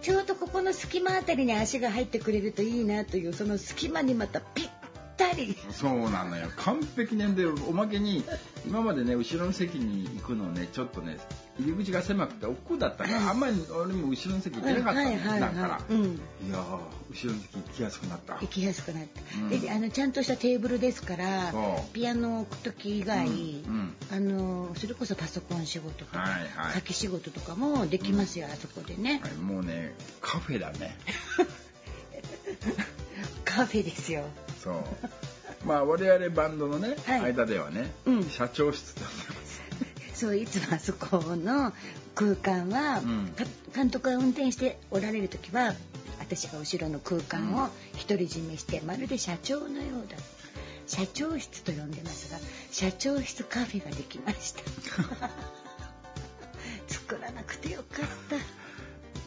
[0.00, 4.71] ちょうどここの隙間あたりに足が入ってくれるといいなというその隙間にまたぴった
[5.32, 5.56] り。
[5.70, 6.48] そうなのよ。
[6.56, 8.24] 完璧ねでおまけに
[8.66, 11.18] 今までね後ろの席に行くのねちょっとね
[11.58, 16.04] 入り口が狭くて億劫だったから、あんまり俺も後ろの席行けなかったの、はいはいだから、はいうん。
[16.04, 16.06] い
[16.50, 16.62] やー
[17.10, 18.34] 後ろの席行きやすくなった。
[18.34, 19.48] 行きやすくなった、うん。
[19.60, 21.52] であのちゃんとしたテーブルですから
[21.92, 23.28] ピアノを置く時以外、
[24.10, 26.74] あのそれこそパソコン仕事とか、はいはい。
[26.74, 30.96] 書き仕事とかもできますよ、あそこでね、はい、もうねカフェだね。
[33.44, 34.24] カフェですよ
[34.62, 34.74] そう。
[35.66, 37.20] まあ我々バンドのね、はい。
[37.20, 38.24] 間ではね、うん。
[38.24, 39.62] 社長室と呼んでます。
[40.14, 41.72] そういつもあそこの
[42.14, 43.26] 空間は、うん。
[43.28, 43.44] か
[43.74, 45.74] 監督が運転しておられる時は
[46.20, 47.68] 私が後ろの空間を
[48.06, 50.16] 独り占めしてまるで社長のようだ。
[50.86, 52.38] 社長室と呼んでますが
[52.70, 54.62] 社長室カフェができました。
[56.86, 58.62] 作らなくてよかった。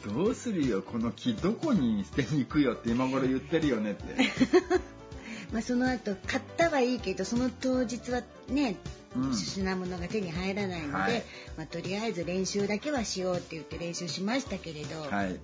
[0.09, 4.03] どうするよこの木どこに捨てに行くよって今頃言ってるよねって
[5.51, 8.75] まあその後買ったはいいけどその当日はね、
[9.15, 9.33] うん。
[9.33, 11.23] 品物が手に入らないので、はい。
[11.57, 15.39] まあ、とりあえず練習だけはしようって言って練習しましたけれど、はい。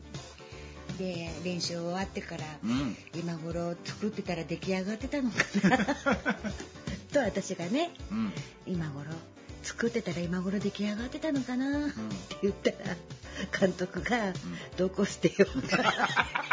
[0.98, 2.96] で練習終わってから、うん。
[3.16, 5.38] 今頃作ってたら出来上がってたのか
[5.70, 5.78] な
[7.14, 8.34] と私がねうん。
[8.68, 9.12] 今頃
[9.64, 12.78] 作ってたら今頃出来上がってたのかなって言ったら
[13.60, 14.34] 監督が
[14.78, 15.78] 「どこ捨てようか」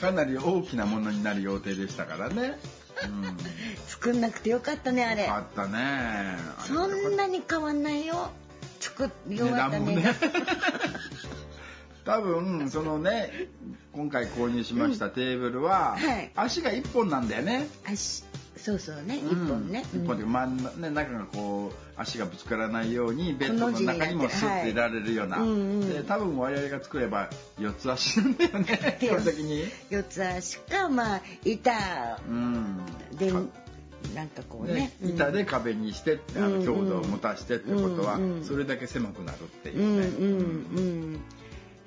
[0.00, 2.58] かなり大きなものになる予定でしたからね。
[3.04, 3.36] うん。
[3.86, 5.22] 作んなくてよかったねあれ。
[5.24, 6.36] よかったね。
[6.60, 8.30] そんなに変わんないよ。
[8.80, 9.96] 作り終わったね。
[9.96, 10.04] ね。
[12.04, 13.48] 多分そのね
[13.92, 16.30] 今回購入しましたテーブルは、はい。
[16.36, 17.66] 足が1本なんだよね。
[17.84, 18.22] 足
[18.68, 19.46] そうそうね一うん。
[19.46, 25.48] 本ね、一本で真ん中ね中がこう足がぶつからないようにベッドの中にもこの字になっていられるような、はい
[25.88, 29.64] で多分我々が作れば四つ足なんだよね基本的に。
[29.88, 32.20] 四つ足かまあ板。
[32.28, 32.84] うん。
[33.16, 33.40] でか。
[34.14, 34.92] なんかこうね。
[35.02, 40.38] 板で壁にしてあの強度を持たしてってことはそれだけ狭くなるっていうね、うんうん
[40.76, 40.80] う
[41.14, 41.20] ん。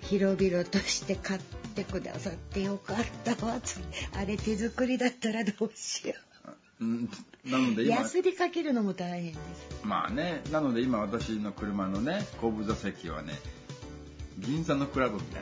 [0.01, 1.39] 広々として買っ
[1.75, 3.59] てくださってよかったわ。
[4.15, 6.27] あれ手作りだったらどうしよう。
[6.27, 6.30] ん
[6.81, 9.85] なのうで今ヤスリかけるのも大変です。
[9.85, 13.33] まあねなので今私の車のね後部座席はね
[14.39, 15.41] 銀座のクラブみたい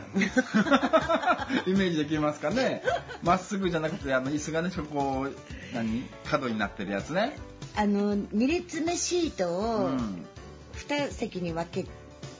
[0.63, 2.83] な イメージできますかね。
[3.23, 5.35] まっすぐじゃなくてあの椅子がねこう
[5.73, 6.03] 何？
[6.25, 7.37] 角になってるやつね。
[7.75, 10.25] あの2列目シートうをん。
[10.73, 11.87] 2席に分け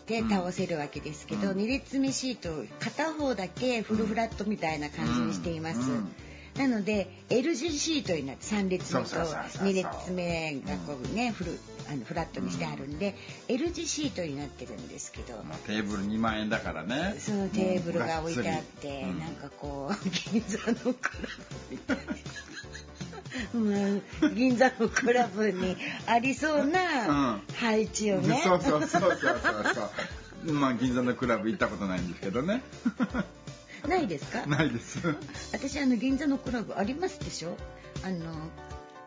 [0.06, 1.58] て倒せるわけですけど、うん。
[1.58, 6.12] 2列目シートを片方だけフルフラットみたいな感じにしています、うん
[6.60, 9.68] なので L 字シートになって3列目とそうそうそうそう。
[9.70, 11.58] 2列目がこうねフル
[11.90, 13.16] あのフラットにしてあるんで、
[13.48, 17.16] L 字シートになってるんですけど、まあ、テーブル2万円だからね。
[17.18, 19.94] そのテーブルが置いてあっもて、なんかこう
[20.34, 21.30] 銀座のクラ
[21.70, 22.04] ブみたいな。
[23.54, 23.58] う
[24.30, 27.42] ん、銀座のクラブにありそうなうん。
[27.56, 29.40] 配置をね、そうそうそうそうそう
[30.44, 30.54] そう。
[30.54, 32.62] まあ銀座のクラブ行ったことないんですけどね
[33.88, 34.46] ないですか？
[34.46, 35.00] ないです。
[35.52, 37.56] 私あの銀座のクラブありますでしょ？
[38.04, 38.34] あの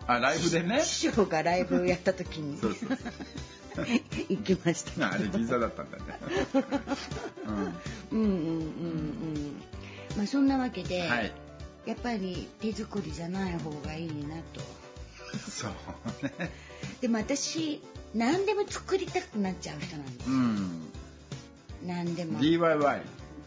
[0.07, 0.83] あライブでね。
[0.83, 2.59] 師匠がライブやった時に。
[2.59, 2.99] そうそう
[4.29, 5.13] 行きました。
[5.13, 6.03] あれ銀座だったんだね、
[7.47, 7.57] うん。
[7.57, 7.73] うん
[8.11, 9.63] うんうん
[10.17, 11.33] まあそんなわけで、うん、はい。
[11.87, 14.61] やっぱり手作りじゃない方がいいなと。
[15.51, 16.51] そうね。
[17.01, 17.81] でも私
[18.15, 20.83] 何でも作りたくなっちゃう人なんですうん。
[21.87, 22.41] 何でも。
[22.41, 23.03] DIY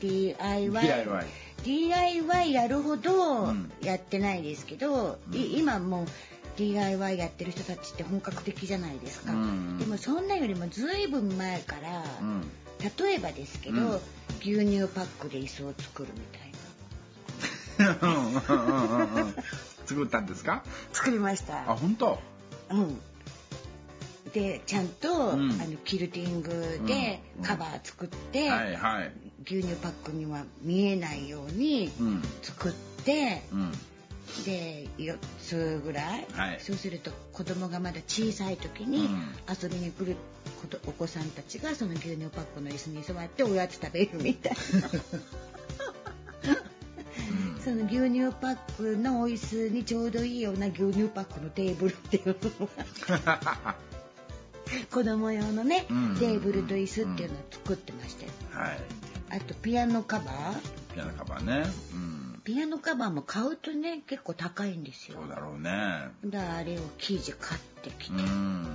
[0.06, 1.26] DIY DIY
[1.64, 3.72] DIY やるほどうん。
[3.82, 5.36] やってないですけど、うん。
[5.36, 6.06] い今もう
[6.58, 12.42] DIY やってる人たちって本格的じゃないですか、うんでもそんなよりもずいぶん前から、うん。
[12.98, 14.00] 例えばですけど、うん。
[14.42, 16.52] 牛乳パックで椅子を作るみたい
[17.88, 19.34] な。
[19.86, 20.64] 作ったんですか？
[20.94, 22.20] 作りましあた本当？
[22.70, 23.02] うん。
[24.34, 25.52] でちゃんと、うん。
[25.52, 27.44] あのキルティングでうん。
[27.44, 29.12] カバー作って、はいはい
[29.44, 32.22] 牛乳パックには見えないようにうん。
[32.42, 32.72] 作っ
[33.04, 33.72] て、うん。
[34.44, 36.60] で4つぐらい、はい。
[36.60, 39.34] そうすると子供がまだ小さい時にうん。
[39.62, 40.16] 遊びに来る
[40.88, 44.58] お子さんたちがその牛乳パックの椅子に座っておやつ食べるみたいな。
[47.64, 52.70] その牛乳パックのお椅子にちょうどいいような牛乳パックのテーブルっていうの
[53.64, 53.76] は。
[54.92, 56.16] 子供用のね、うん。
[56.18, 58.32] テーブルと椅子っていうのを作ってましたよ。
[58.52, 59.05] はい
[59.36, 60.94] あとピアノカバー。
[60.94, 61.68] ピアノカバーね。
[61.94, 62.42] うん。
[62.44, 65.18] ピアノカバーも買うとね結構高いんですよ。
[65.20, 65.70] そうだろうね。
[66.26, 68.66] だからあれを生地買ってきうてん。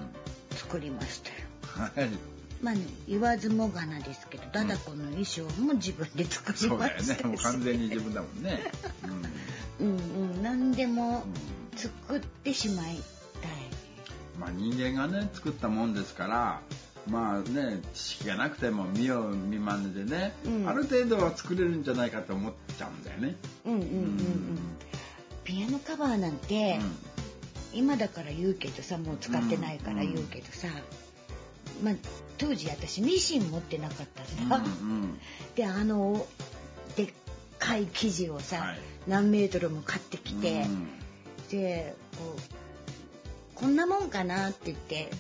[0.57, 2.11] 作りましたよ、はい。
[2.61, 7.19] まあ、ね、言わずもがなですけどダダコの衣装も自分で作りそうだよね。
[7.25, 8.61] もう完全に自分だもんね、
[10.43, 11.25] 何でも
[11.75, 12.97] 作ってしまいたい。
[14.39, 16.61] まあ人間がね作ったもんですから
[17.09, 20.69] まあね知識がなくても見よう見まねでね、うん。
[20.69, 23.37] ある程度は作れるんじゃないかと思っちゃうんだよね。
[23.65, 24.59] うんうんうんうん。
[25.45, 26.79] ピアノカバーなんて、
[27.73, 30.69] 今だから言うけどさもう使ってないから言うけどさ、
[31.83, 31.95] まあ
[32.39, 35.19] 当時私ミシン持ってなかったうんさ、うんうん。
[35.57, 36.27] であの
[36.97, 37.13] でっ
[37.59, 38.79] かい生地をさ、はい。
[39.07, 40.89] 何メートルも買ってきて、うん。
[41.51, 45.11] でこうこんなもんかなって言って、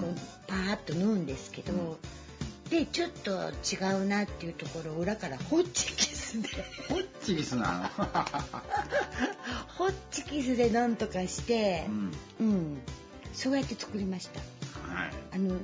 [0.00, 0.12] こうん。
[0.12, 0.16] う
[0.46, 1.96] パーッと縫うんですけど、うん。
[2.70, 6.48] でちょっと違うなっていうところを裏からホッチキスで。
[6.88, 8.04] ホッチキスなの？
[9.76, 11.86] ホッチキスでなんとかして
[12.40, 12.46] う、ん。
[12.46, 12.80] うん、
[13.34, 14.40] そうやって作りました。
[14.94, 15.10] はい。
[15.32, 15.56] あの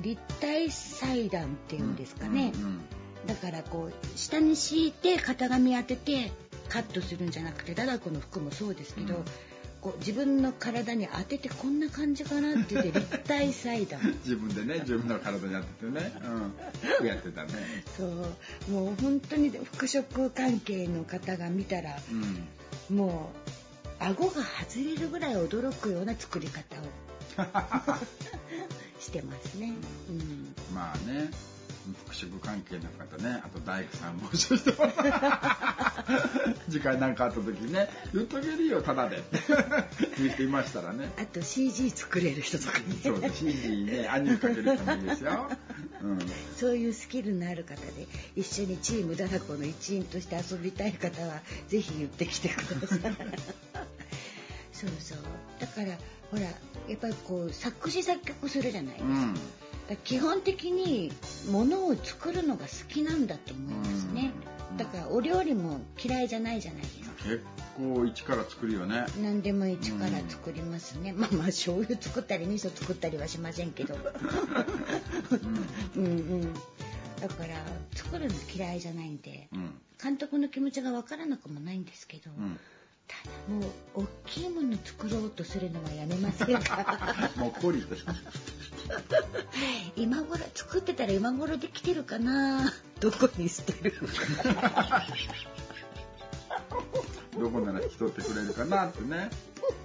[0.00, 2.80] 立体裁断っていうんですかね、うんうん。
[3.26, 6.30] だからこう下に敷いて型紙当てて
[6.68, 9.24] カットするんじゃなくてダダコの服もそうですけど、うん
[9.80, 14.00] こう自分の体に当ててこんな感じかなって言って立体裁断。
[14.24, 16.12] 自分でね自分の体に当ててね、
[17.00, 17.50] うん、やってたね、
[17.96, 18.10] そう。
[18.70, 21.96] もう本当に服飾関係の方が見たら
[22.90, 23.32] うん、も
[24.00, 26.84] う顎が外れるぐらい驚くような作り方を。
[29.00, 29.72] してますね。
[30.10, 30.54] うん。
[30.74, 31.30] まあね
[32.04, 33.42] 服飾関係の方ね。
[33.44, 37.88] あと大工さん募集してます次回何かあった時にね。
[38.12, 39.22] 言っとけるよただで。
[40.18, 41.10] 言っていましたらね。
[41.18, 42.84] あと CG 作れる人とかね。
[43.02, 45.48] そうですにねアニメかける人もいいですよ、
[46.02, 46.18] うん、
[46.56, 48.06] そういうスキルのある方で
[48.36, 52.98] 一緒にチームダラコの一員として遊びたい方はぜひ言ってきてください。
[54.72, 55.18] そうそう。
[55.60, 55.98] だから
[56.30, 56.50] ほらや
[56.94, 59.34] っぱりこう作詞作曲するじゃないですか,、うん
[59.96, 61.12] 基本的に
[61.50, 64.32] ものを作るのが好きなんだと思いますね、
[64.72, 64.76] うん。
[64.76, 67.06] だからお料理も嫌いじゃないじゃないですか。
[67.24, 67.42] 結
[67.76, 69.06] 構一から作るよね。
[69.22, 73.96] 何でも一から作りますね、まあまあ醤油作ったり味噌作ったりはしませんけど。
[75.96, 76.02] うん。
[76.02, 76.06] う
[76.44, 76.54] ん
[77.20, 77.56] だから
[77.96, 79.74] 作るの嫌いじゃないんでうん。
[80.00, 82.58] 監督の気持ちが分からなくもないんですけど、うん
[83.48, 83.60] も
[83.96, 87.30] う大きいもの作ろうとするのはやめませんか？
[87.36, 87.96] もっこりと
[89.96, 92.72] 今頃作ってたら今頃できてるかな？
[93.00, 93.94] どこに捨てる？
[97.38, 99.30] どこなら引き取ってくれるかなってね。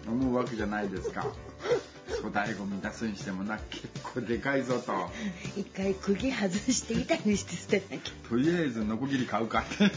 [0.07, 1.26] 思うわけじゃないですか。
[2.17, 4.93] 粗大ごみ出すにしてもな結構でかいぞと。
[5.57, 8.13] 一回釘外して板にして捨てなきゃ。
[8.30, 9.91] とりあえずノコギリ買うかって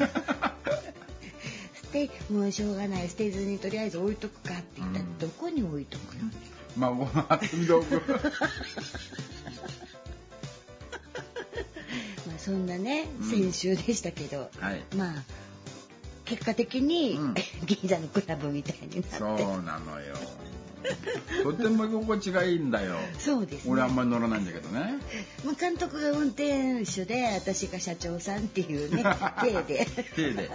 [2.31, 5.19] もうしょうがない捨てずにとりあえず置いとくかって言ったら、うん。
[5.19, 6.31] どこに置いとくの？
[6.77, 7.11] 孫の
[7.53, 8.03] 遊び道具ま
[12.35, 13.31] あ そんなねうん。
[13.31, 14.85] 先週でしたけど、はい。
[14.95, 15.15] まあ
[16.25, 17.35] 結果的に、うん。
[17.65, 19.17] 銀座のクラブみたいになって。
[19.19, 19.29] そう
[19.63, 20.17] なのよ。
[21.43, 22.97] とても居心地がいいんだよ。
[23.19, 23.73] そうですね。
[23.73, 24.99] 俺あんまり乗らないんだけどね。
[25.45, 29.87] まあ、監督が運転手で私が社長さんっていうね体で。
[30.15, 30.51] 手で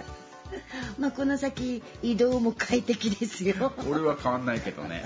[0.98, 3.72] まあこの先移動も快適ですよ。
[3.88, 5.04] 俺は変わんないけどね。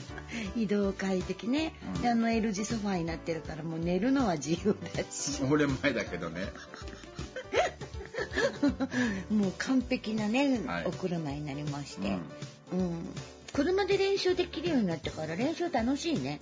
[0.56, 2.02] 移動快適ね、うん。
[2.02, 5.42] であの L 字ソファーになってるからもう寝るのは自由だし。
[5.50, 6.52] 俺前だけどね。
[9.30, 10.84] もう完璧なね、はい。
[10.86, 12.18] お車になりまして、
[12.72, 12.78] うん。
[12.78, 13.14] うん、
[13.52, 16.40] 車で練習できるようになってから練習楽しいね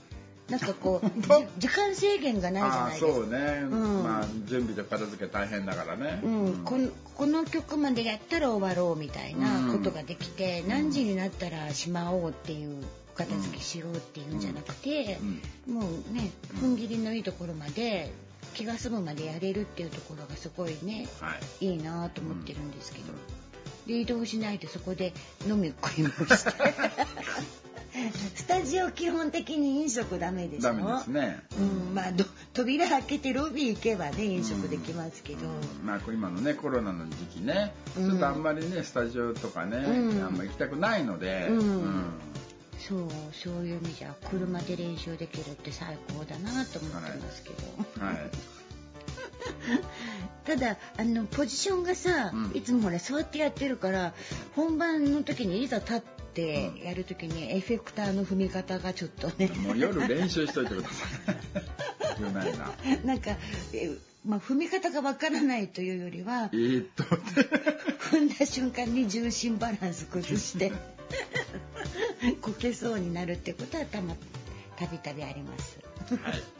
[0.50, 1.06] なんかこう
[1.58, 3.12] じ時間制限がないじゃないですか。
[3.12, 4.02] そうね、うん。
[4.02, 12.84] まあ準備と片付け大変だからね、うん、このこの曲までやったら終わろうみたいなことができて、ん何時になったらしまおうっていう
[13.14, 15.18] お片付けしようっていうんじゃなくて、
[15.68, 16.30] もうね
[16.62, 18.12] うん踏ん切りのいいところまで
[18.54, 21.66] 気が済むまでやれるっていうところがすごいねはい。
[21.66, 23.04] いいなと思ってるんですけど、
[23.86, 25.12] で移動しないでそこで
[25.46, 26.52] 飲み食いもして
[28.34, 30.62] スタジオ基本的に飲食ダメでしょ？
[30.62, 31.42] ダメですね。
[31.58, 35.46] うん、まあど扉開けてロビー行けばね飲食できますけど、
[35.84, 38.10] まあこう今のねコロナの時期ね、うん。
[38.10, 40.24] ちょっとあんまりねスタジオとかね、うん。
[40.24, 42.04] あんま行きたくないので、うん。
[42.78, 48.30] そうそういう意味じゃ車で練習できるって最高だなと思ってますけど、はい。
[50.46, 52.50] ただあのポジションがさ、うん。
[52.54, 54.14] いつもほらそうやってやってるから
[54.54, 59.48] 本番の時にいざ立ってやる時にエフェクターの踏み方がちょっとね。
[59.48, 61.06] もう夜練習しといてくださ
[62.18, 62.72] いよないな。
[63.04, 63.36] なんか、
[63.72, 67.04] えまあ、踏み方がわからないというよりはえー、っと。
[67.04, 70.72] 踏んだ瞬間に重心バランス崩して
[72.42, 74.14] こけそうになるってことはたま
[74.76, 75.78] たびたびあります。
[76.22, 76.59] はい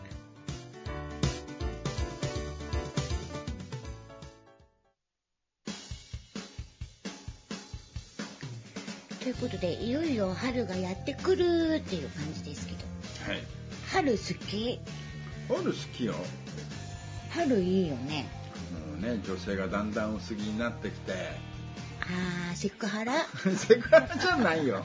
[9.23, 12.79] ということでいよいよ春がやってくるっていう感じですけど。
[13.33, 13.43] はい。
[13.93, 14.81] 春好き？
[15.49, 16.15] 春好きよ。
[17.31, 18.27] 春いいよね。
[18.91, 21.13] もうね女性がだんだん薄着になってきて。
[22.03, 23.13] あーセクハラ？
[23.57, 24.85] セクハラじゃないよ、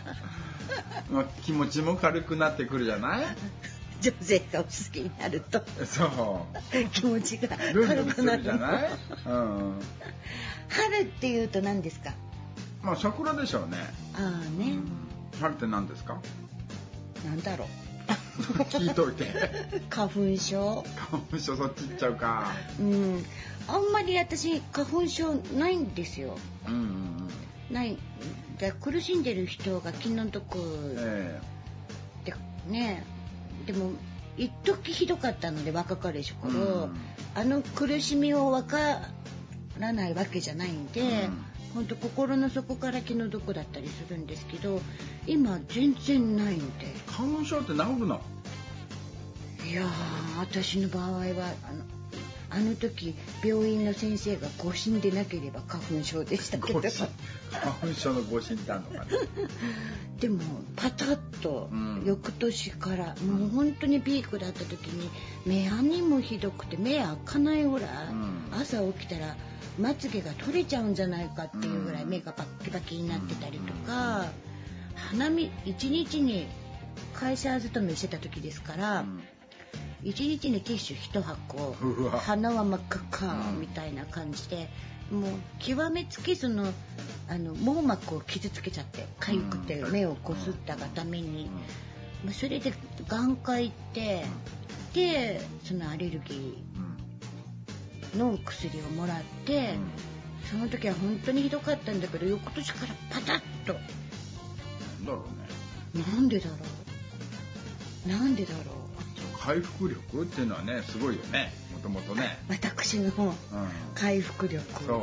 [1.10, 3.26] まあ、気持ちも軽くなってくるじゃない？
[4.02, 5.64] 女性がお好きになると。
[5.86, 6.90] そう。
[6.92, 7.74] 気持ちが軽
[8.14, 8.40] くなる。
[8.40, 8.90] るじゃない？
[9.26, 9.80] うん。
[10.68, 12.12] 春っていうと何ですか？
[12.86, 13.78] まあ桜でしょうね。
[14.14, 14.78] ああね。
[15.42, 16.20] 春って何ですか？
[17.26, 17.68] なんだろ
[18.70, 19.24] 聞いといて。
[19.26, 20.84] う 花粉症。
[21.10, 22.52] 花粉症そっち行っちゃうか。
[22.80, 23.26] うん。
[23.68, 26.38] あんまり私花粉症ないんですよ。
[26.68, 27.74] うんうんうん。
[27.74, 27.98] ない。
[28.60, 30.60] で苦しんでる人が気の毒
[30.98, 31.42] え
[32.24, 32.34] で
[32.68, 33.04] ね。
[33.66, 33.92] でも
[34.38, 36.58] 一時ひどかったので若かりし頃、う
[36.90, 36.96] ん。
[37.34, 39.02] あの苦しみを分か
[39.80, 41.46] らないわけじゃないんで、うん
[41.76, 44.82] 本当心の底から気の毒だったりするんですけど
[45.28, 46.88] 今全然ないんで。
[46.88, 48.22] え花粉症って治るの？
[49.70, 51.84] いやー私の場合はあの
[52.52, 56.80] あの時病院の先生が誤診でなければ花粉症でしたけど。
[56.80, 56.92] 花
[57.74, 59.12] 粉症の誤診ってあるのかね
[60.20, 60.42] でも
[60.78, 62.04] パタッとうん。
[62.06, 65.10] 翌年から、もう本当にピークだった時に
[65.46, 68.48] 目やにもひどくて目開かないぐらい、うん。
[68.54, 69.36] 朝起きたら
[69.80, 72.10] まつげが取れちゃうんじゃないかっていうぐらいうん。
[72.10, 74.26] 目がパッキパキになってたりとか、
[74.96, 76.48] 鼻み一日に
[77.14, 79.24] 会社勤めしてた時ですから、うん。
[80.04, 82.12] 一日にティッシュ一箱うわ。
[82.20, 84.70] 鼻は真っ赤っかうんみたいな感じで、
[85.12, 86.72] もう極めつきその
[87.28, 89.92] あの網膜を傷つけちゃって痒くてうん。
[89.92, 91.50] 目をこすったがために、
[92.24, 92.74] まあそれで
[93.08, 94.26] 眼科行って、
[94.94, 96.85] でそのアレルギうんー
[98.18, 99.76] の薬をもらって、
[100.50, 103.74] その時は本当にひどかったんだけど翌年からパタッと。
[103.74, 105.26] なんだろ
[105.94, 106.04] うね。
[106.16, 106.56] なんでだろ
[108.08, 108.10] う？
[108.10, 108.64] なんでだろう？
[109.40, 111.54] 回復力っていうのはねすごいよね。
[111.74, 113.34] もともとね、私のうん、
[113.94, 114.64] 回復力。
[114.84, 115.00] そう。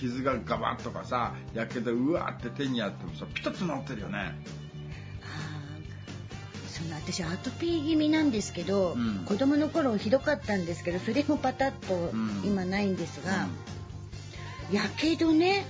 [0.00, 4.34] 傷がガバッとかさやけどうわーって手にやってもさピタッと治ってるよね
[6.82, 9.24] その私アトピー気味なんですけど、うん。
[9.26, 12.42] 子供の頃ひどかったんですけどそれもパタッとん。
[12.44, 13.46] 今ないんですが、
[14.70, 14.74] うん。
[14.74, 15.66] やけどね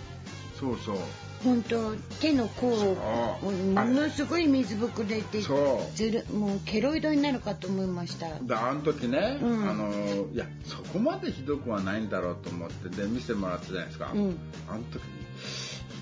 [0.59, 0.97] そうそう。
[1.43, 2.97] 本当手の甲そ
[3.43, 3.51] う。
[3.51, 8.29] ものすごい水ぶくれてずるもうケロイドになるかと思いました。
[8.41, 9.71] であの時ね、うん。
[9.71, 9.91] あの
[10.35, 14.39] いやそこまでひどくはないんだろうと思ってで見せてもらったじゃないですか、うん。
[14.69, 15.30] あの時にい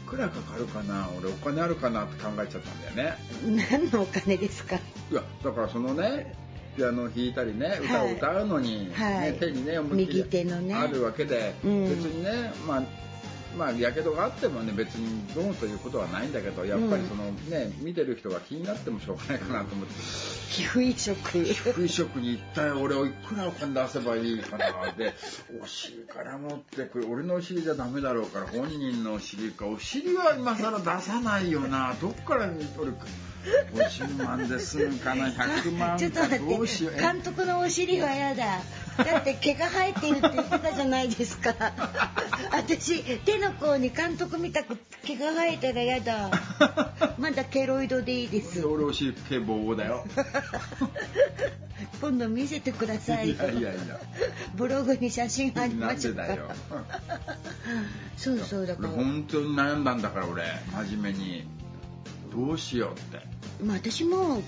[0.09, 3.19] くらかかるかな俺お金あるかなって考えちゃったんだよね。
[3.71, 4.77] 何のお金ですか？
[4.77, 4.81] い
[5.15, 6.35] やだからそのね
[6.77, 9.33] ピアノを弾いたりね歌を歌うのに、はい。
[9.33, 10.75] ね、手にね思いっきり右手のね。
[10.75, 11.85] あるわけで、うん。
[11.85, 12.83] 別にねまあ
[13.57, 19.95] まあやけどがあってもね別にどうということはないんだけどやっぱりそのね、見てる人が気になってもしょうがないかなと思って。
[20.49, 21.15] 皮膚移植。
[21.45, 24.93] 皮膚移植に一体俺をいくらお金出せばいいかな。
[24.93, 25.15] で
[25.63, 27.11] お尻から持ってくる。
[27.11, 29.67] 俺のお尻じゃダメだろうから本人のお尻か。
[29.67, 31.95] お尻は今更出さないよな。
[32.01, 33.07] どっからに取るか。
[33.75, 35.29] 50万で済むかな。
[35.29, 36.93] 100万ちょっと待かどうしよう。
[36.93, 38.61] って監督のお尻はやだ
[38.99, 41.55] だって毛が生えてるって言ってたじゃないですか。
[42.53, 46.31] 私手の甲に監督みたく毛が生えたらやだ。
[47.19, 48.67] まだケロイドでいいです。
[48.67, 50.05] 俺お尻毛ボーボーだよ。
[52.01, 53.31] 今度見せてください。
[53.31, 54.01] いやいやいや。
[54.57, 56.25] ブログに写真ありなますか。
[56.25, 56.51] んでだよ。
[58.17, 58.89] そうそうだから。
[58.91, 60.43] 俺本当に悩んだんだから俺。
[60.87, 61.49] 真面目に。
[62.33, 63.27] どうしようって。
[63.65, 64.43] まあ私も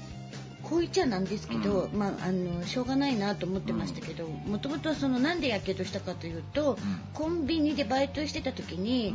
[0.62, 1.98] こう言っちゃなんですけど、うん。
[1.98, 6.78] まああのしょうがないなと思ってましたけどもともとはそのなんでやけどしたかというと、
[7.14, 9.14] コンビニでバイトしてた時に、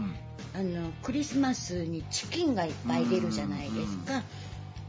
[0.54, 4.24] あのクリスマスにチキンがいっぱい出るじゃないですか、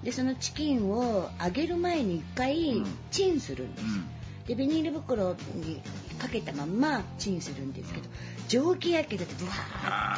[0.02, 2.86] でそのチキンを揚げる前に一回うん。
[3.10, 4.04] チンするんです、うん。
[4.46, 5.80] でビニール袋に
[6.18, 8.08] かけたまんまチンするんですけど
[8.48, 10.16] 蒸気やけどでブワーっ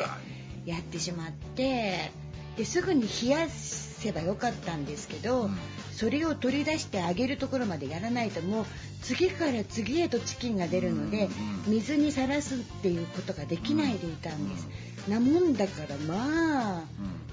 [0.65, 2.11] てやってしまって
[2.59, 5.59] ですぐに冷やせばよかったんですけど、うん。
[5.99, 8.67] それを取り出して揚げるところまでやらないともう
[9.03, 11.25] 次から次へとチキンが出るので、
[11.67, 14.69] うん水にさらすっていうことができないでいたんです、
[15.09, 16.83] なもんだからまあ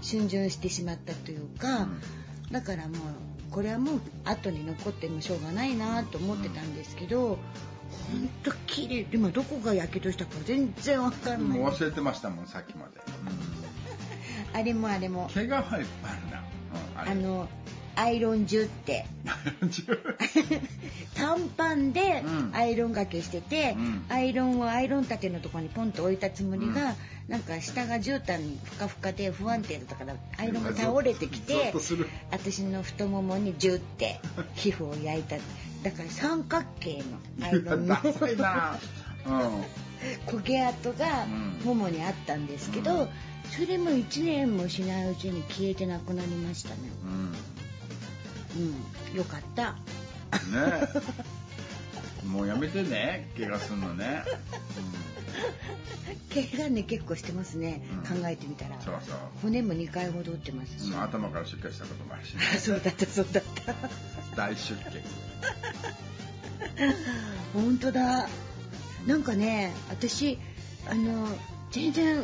[0.02, 1.88] 逡巡してしまったというか、
[2.50, 2.98] だからもう
[3.52, 7.38] これはもう後に残ってもしょうがないなと思ってたんですけど、ほん
[8.44, 9.08] と綺麗。
[9.14, 13.00] 今どこがやけどしたか全然わかんない、もう忘れてましたもんさっきまで、
[14.54, 15.30] あれもあれも。
[15.84, 16.44] っぱいあるな、
[17.04, 17.50] うん、あの
[17.96, 19.06] アイロンジュって。
[21.16, 22.56] 短パンでうん。
[22.56, 24.06] アイロンがけしてて、うん。
[24.10, 26.96] アイロンをアイロン立てのところにポンと置いたつもりが、
[27.28, 31.74] なんか下が絨毯ふかふかで不安定だったからアイロンが倒れてきて
[32.30, 34.20] 私の太ももにジュって
[34.56, 35.38] 皮膚を焼いた。
[35.84, 37.04] だから三角形
[37.40, 37.88] のアイロン。
[37.88, 37.96] の
[40.28, 41.66] 焦げ跡がうん。
[41.66, 43.10] ももにあったんですけど、うん
[43.52, 46.76] それも1年もしないうちに消えてなくなりましたね。
[48.56, 48.62] うん。
[49.12, 49.18] うん。
[49.18, 49.74] よかった。
[49.74, 50.88] ね
[52.26, 53.30] もうやめてね。
[53.38, 54.24] 怪我すんのね、
[56.34, 58.22] 怪我ね結構してますね、うん。
[58.22, 58.76] 考えてみたら。
[58.76, 59.18] うん、そうそう。
[59.42, 63.76] 骨も2回ほど打ってますし、うん頭から出血したこともあるし、 そうだったそうだった。
[64.36, 65.02] 大出血。
[67.54, 68.28] 本当だ。
[69.06, 70.40] なんかね私
[70.90, 71.28] あの
[71.72, 72.24] 全然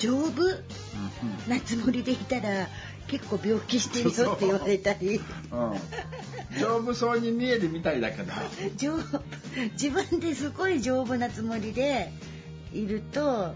[0.00, 0.42] 丈夫？
[0.42, 2.68] うなつもりでいたら
[3.06, 5.18] 結構病気してるよって言われたり。
[5.18, 5.20] ん、
[5.52, 8.32] うん、丈夫そうに見えるみたいだけど。
[9.72, 12.12] 自分ですごい丈夫なつもりで
[12.72, 13.54] いると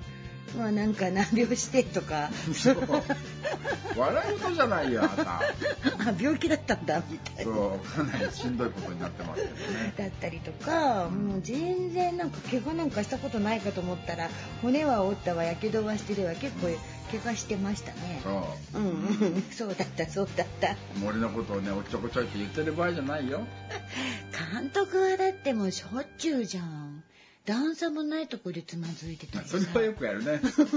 [0.56, 2.30] まあなんか難病してとか。
[3.96, 5.40] 笑い事じゃないよあ
[6.18, 7.52] 病気だったんだみたいな。
[7.52, 9.94] そうかなりしんどいことになってますけどね。
[9.96, 14.28] だったりとかもう全然なんか怪我なんかしたことないかと思ったら
[14.62, 16.68] 骨は折ったわやけどはしてるわ結構
[17.10, 18.20] 怪我してましたね。
[18.22, 18.78] そう。
[18.78, 18.90] うんう
[19.38, 19.42] ん。
[19.50, 20.76] そうだったそうだった。
[20.98, 23.46] 森のことをねおっちょこちょいって言ってる場合じゃないよ。
[24.52, 27.04] 監督はだってもうしょっちゅうじゃん
[27.46, 29.58] 段差もないとこでつまずいてたりさ。
[29.58, 30.40] それはよくやるね。
[30.42, 30.68] う んショ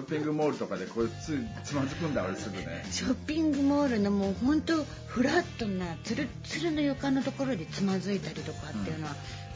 [0.00, 2.84] ッピングモールとかでこうつつまずくんだ俺すぐね。
[2.90, 9.14] ショッピングモールのもうほんとフラットなツルッツルの床のところでつまずいたりとかっていうのは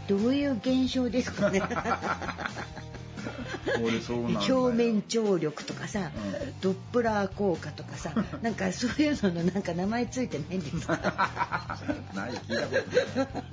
[0.09, 1.61] どういう現象ですかね
[3.83, 4.61] 俺そうなんだよ。
[4.61, 6.61] 表面張力とかさ、うん。
[6.61, 8.13] ドップラー効果とかさ
[8.43, 10.97] なんかそういうののなんか名前ついてないんですか、
[12.15, 12.77] ない聞いたこ
[13.17, 13.53] とない、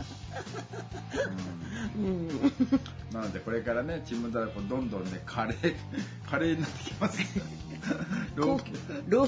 [1.95, 2.51] うん、うん、
[3.13, 5.75] なのでこれからねチームダラコどんどんねカレー
[6.29, 7.19] カレーになってきます
[8.35, 9.23] 老朽老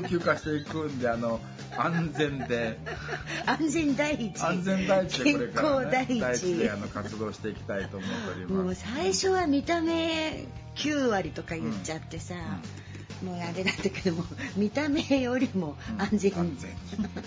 [0.00, 1.40] 朽化していくんであの
[1.76, 2.78] 安全で。
[3.46, 4.42] 安全第一。
[4.42, 6.58] 安全第一でこれから、ね、健康第一。
[6.58, 10.46] であの活動していきたいと思っておりもうます最初は見た目
[10.76, 12.34] 9割とか言っちゃってさ、
[13.24, 14.24] もうあれだったけども
[14.56, 16.70] 見た目よりも安全、安全。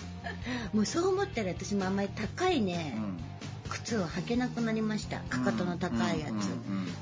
[0.74, 3.18] もうそう思ったら私もあんまり高いね、うん。
[3.70, 5.20] 靴を履けなくなりました。
[5.20, 6.28] かかとの高いや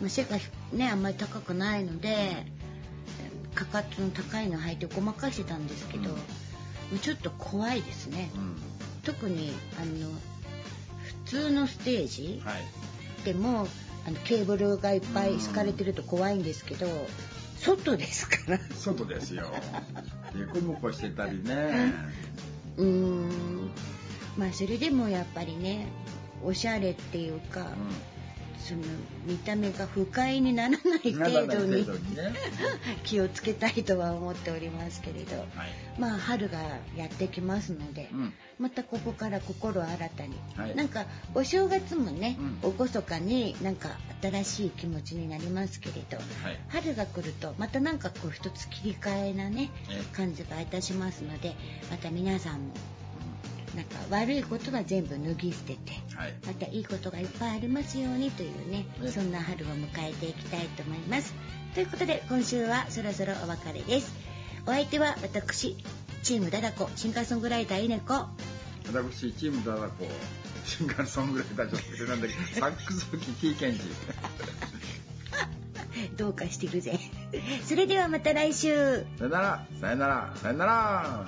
[0.01, 0.37] つ、背が
[0.73, 2.45] ねあんまり高くないので
[3.53, 6.09] かかとの高いの履いてごまかしてたんですけど、うん。
[6.09, 6.17] も
[6.95, 8.55] うちょっと怖いですね、うん。
[9.03, 10.11] 特にあの
[11.25, 12.63] 普通のステージはい。
[13.23, 13.67] でも
[14.07, 16.87] あのケーブルがいっぱい敷かれてると怖いんですけど、
[17.57, 18.59] 外ですから。
[18.75, 19.45] 外ですよ。
[20.35, 21.93] でこぼこしてたりね。
[22.77, 23.71] うーん。
[24.37, 25.87] まあそれでもやっぱりね
[26.43, 27.67] おしゃれっていうか、
[28.59, 28.81] その
[29.25, 31.85] 見た目が不快にならない程度に
[33.03, 35.37] 気をつけたいとは思っておりますけれど。
[35.37, 35.47] はい。
[35.97, 36.59] まあ春が
[36.97, 38.33] やってきますので、うん。
[38.59, 40.75] またここから心新たに、はい。
[40.75, 42.77] なんかお正月もね、うん。
[42.77, 46.59] 厳かになんか新しい気持ちになりますけれど、はい。
[46.69, 50.15] 春が来るとまたなんかこう一つ切り替えなねえ。
[50.15, 51.55] 感じがいたしますので
[51.91, 52.73] また皆さんも
[53.75, 56.33] なんか悪いことは全部脱ぎ捨ててはい。
[56.45, 61.33] またいいことがいっぱいありますようにというねねそんな春を迎えていきたいと思います。
[61.73, 64.13] ということで今週はそろそろお別れです。
[64.65, 65.75] お相手は私
[66.23, 68.13] チームダダコシンガーソングライターイネコ
[68.91, 70.05] 私チームダダコ
[70.63, 73.79] シンガーソングライター女性なんだけど サックス吹き T ケンジ。
[76.17, 76.99] どうかしてるぜ。
[77.65, 79.05] それではまた来週。
[79.17, 81.25] さよならさよならさよなら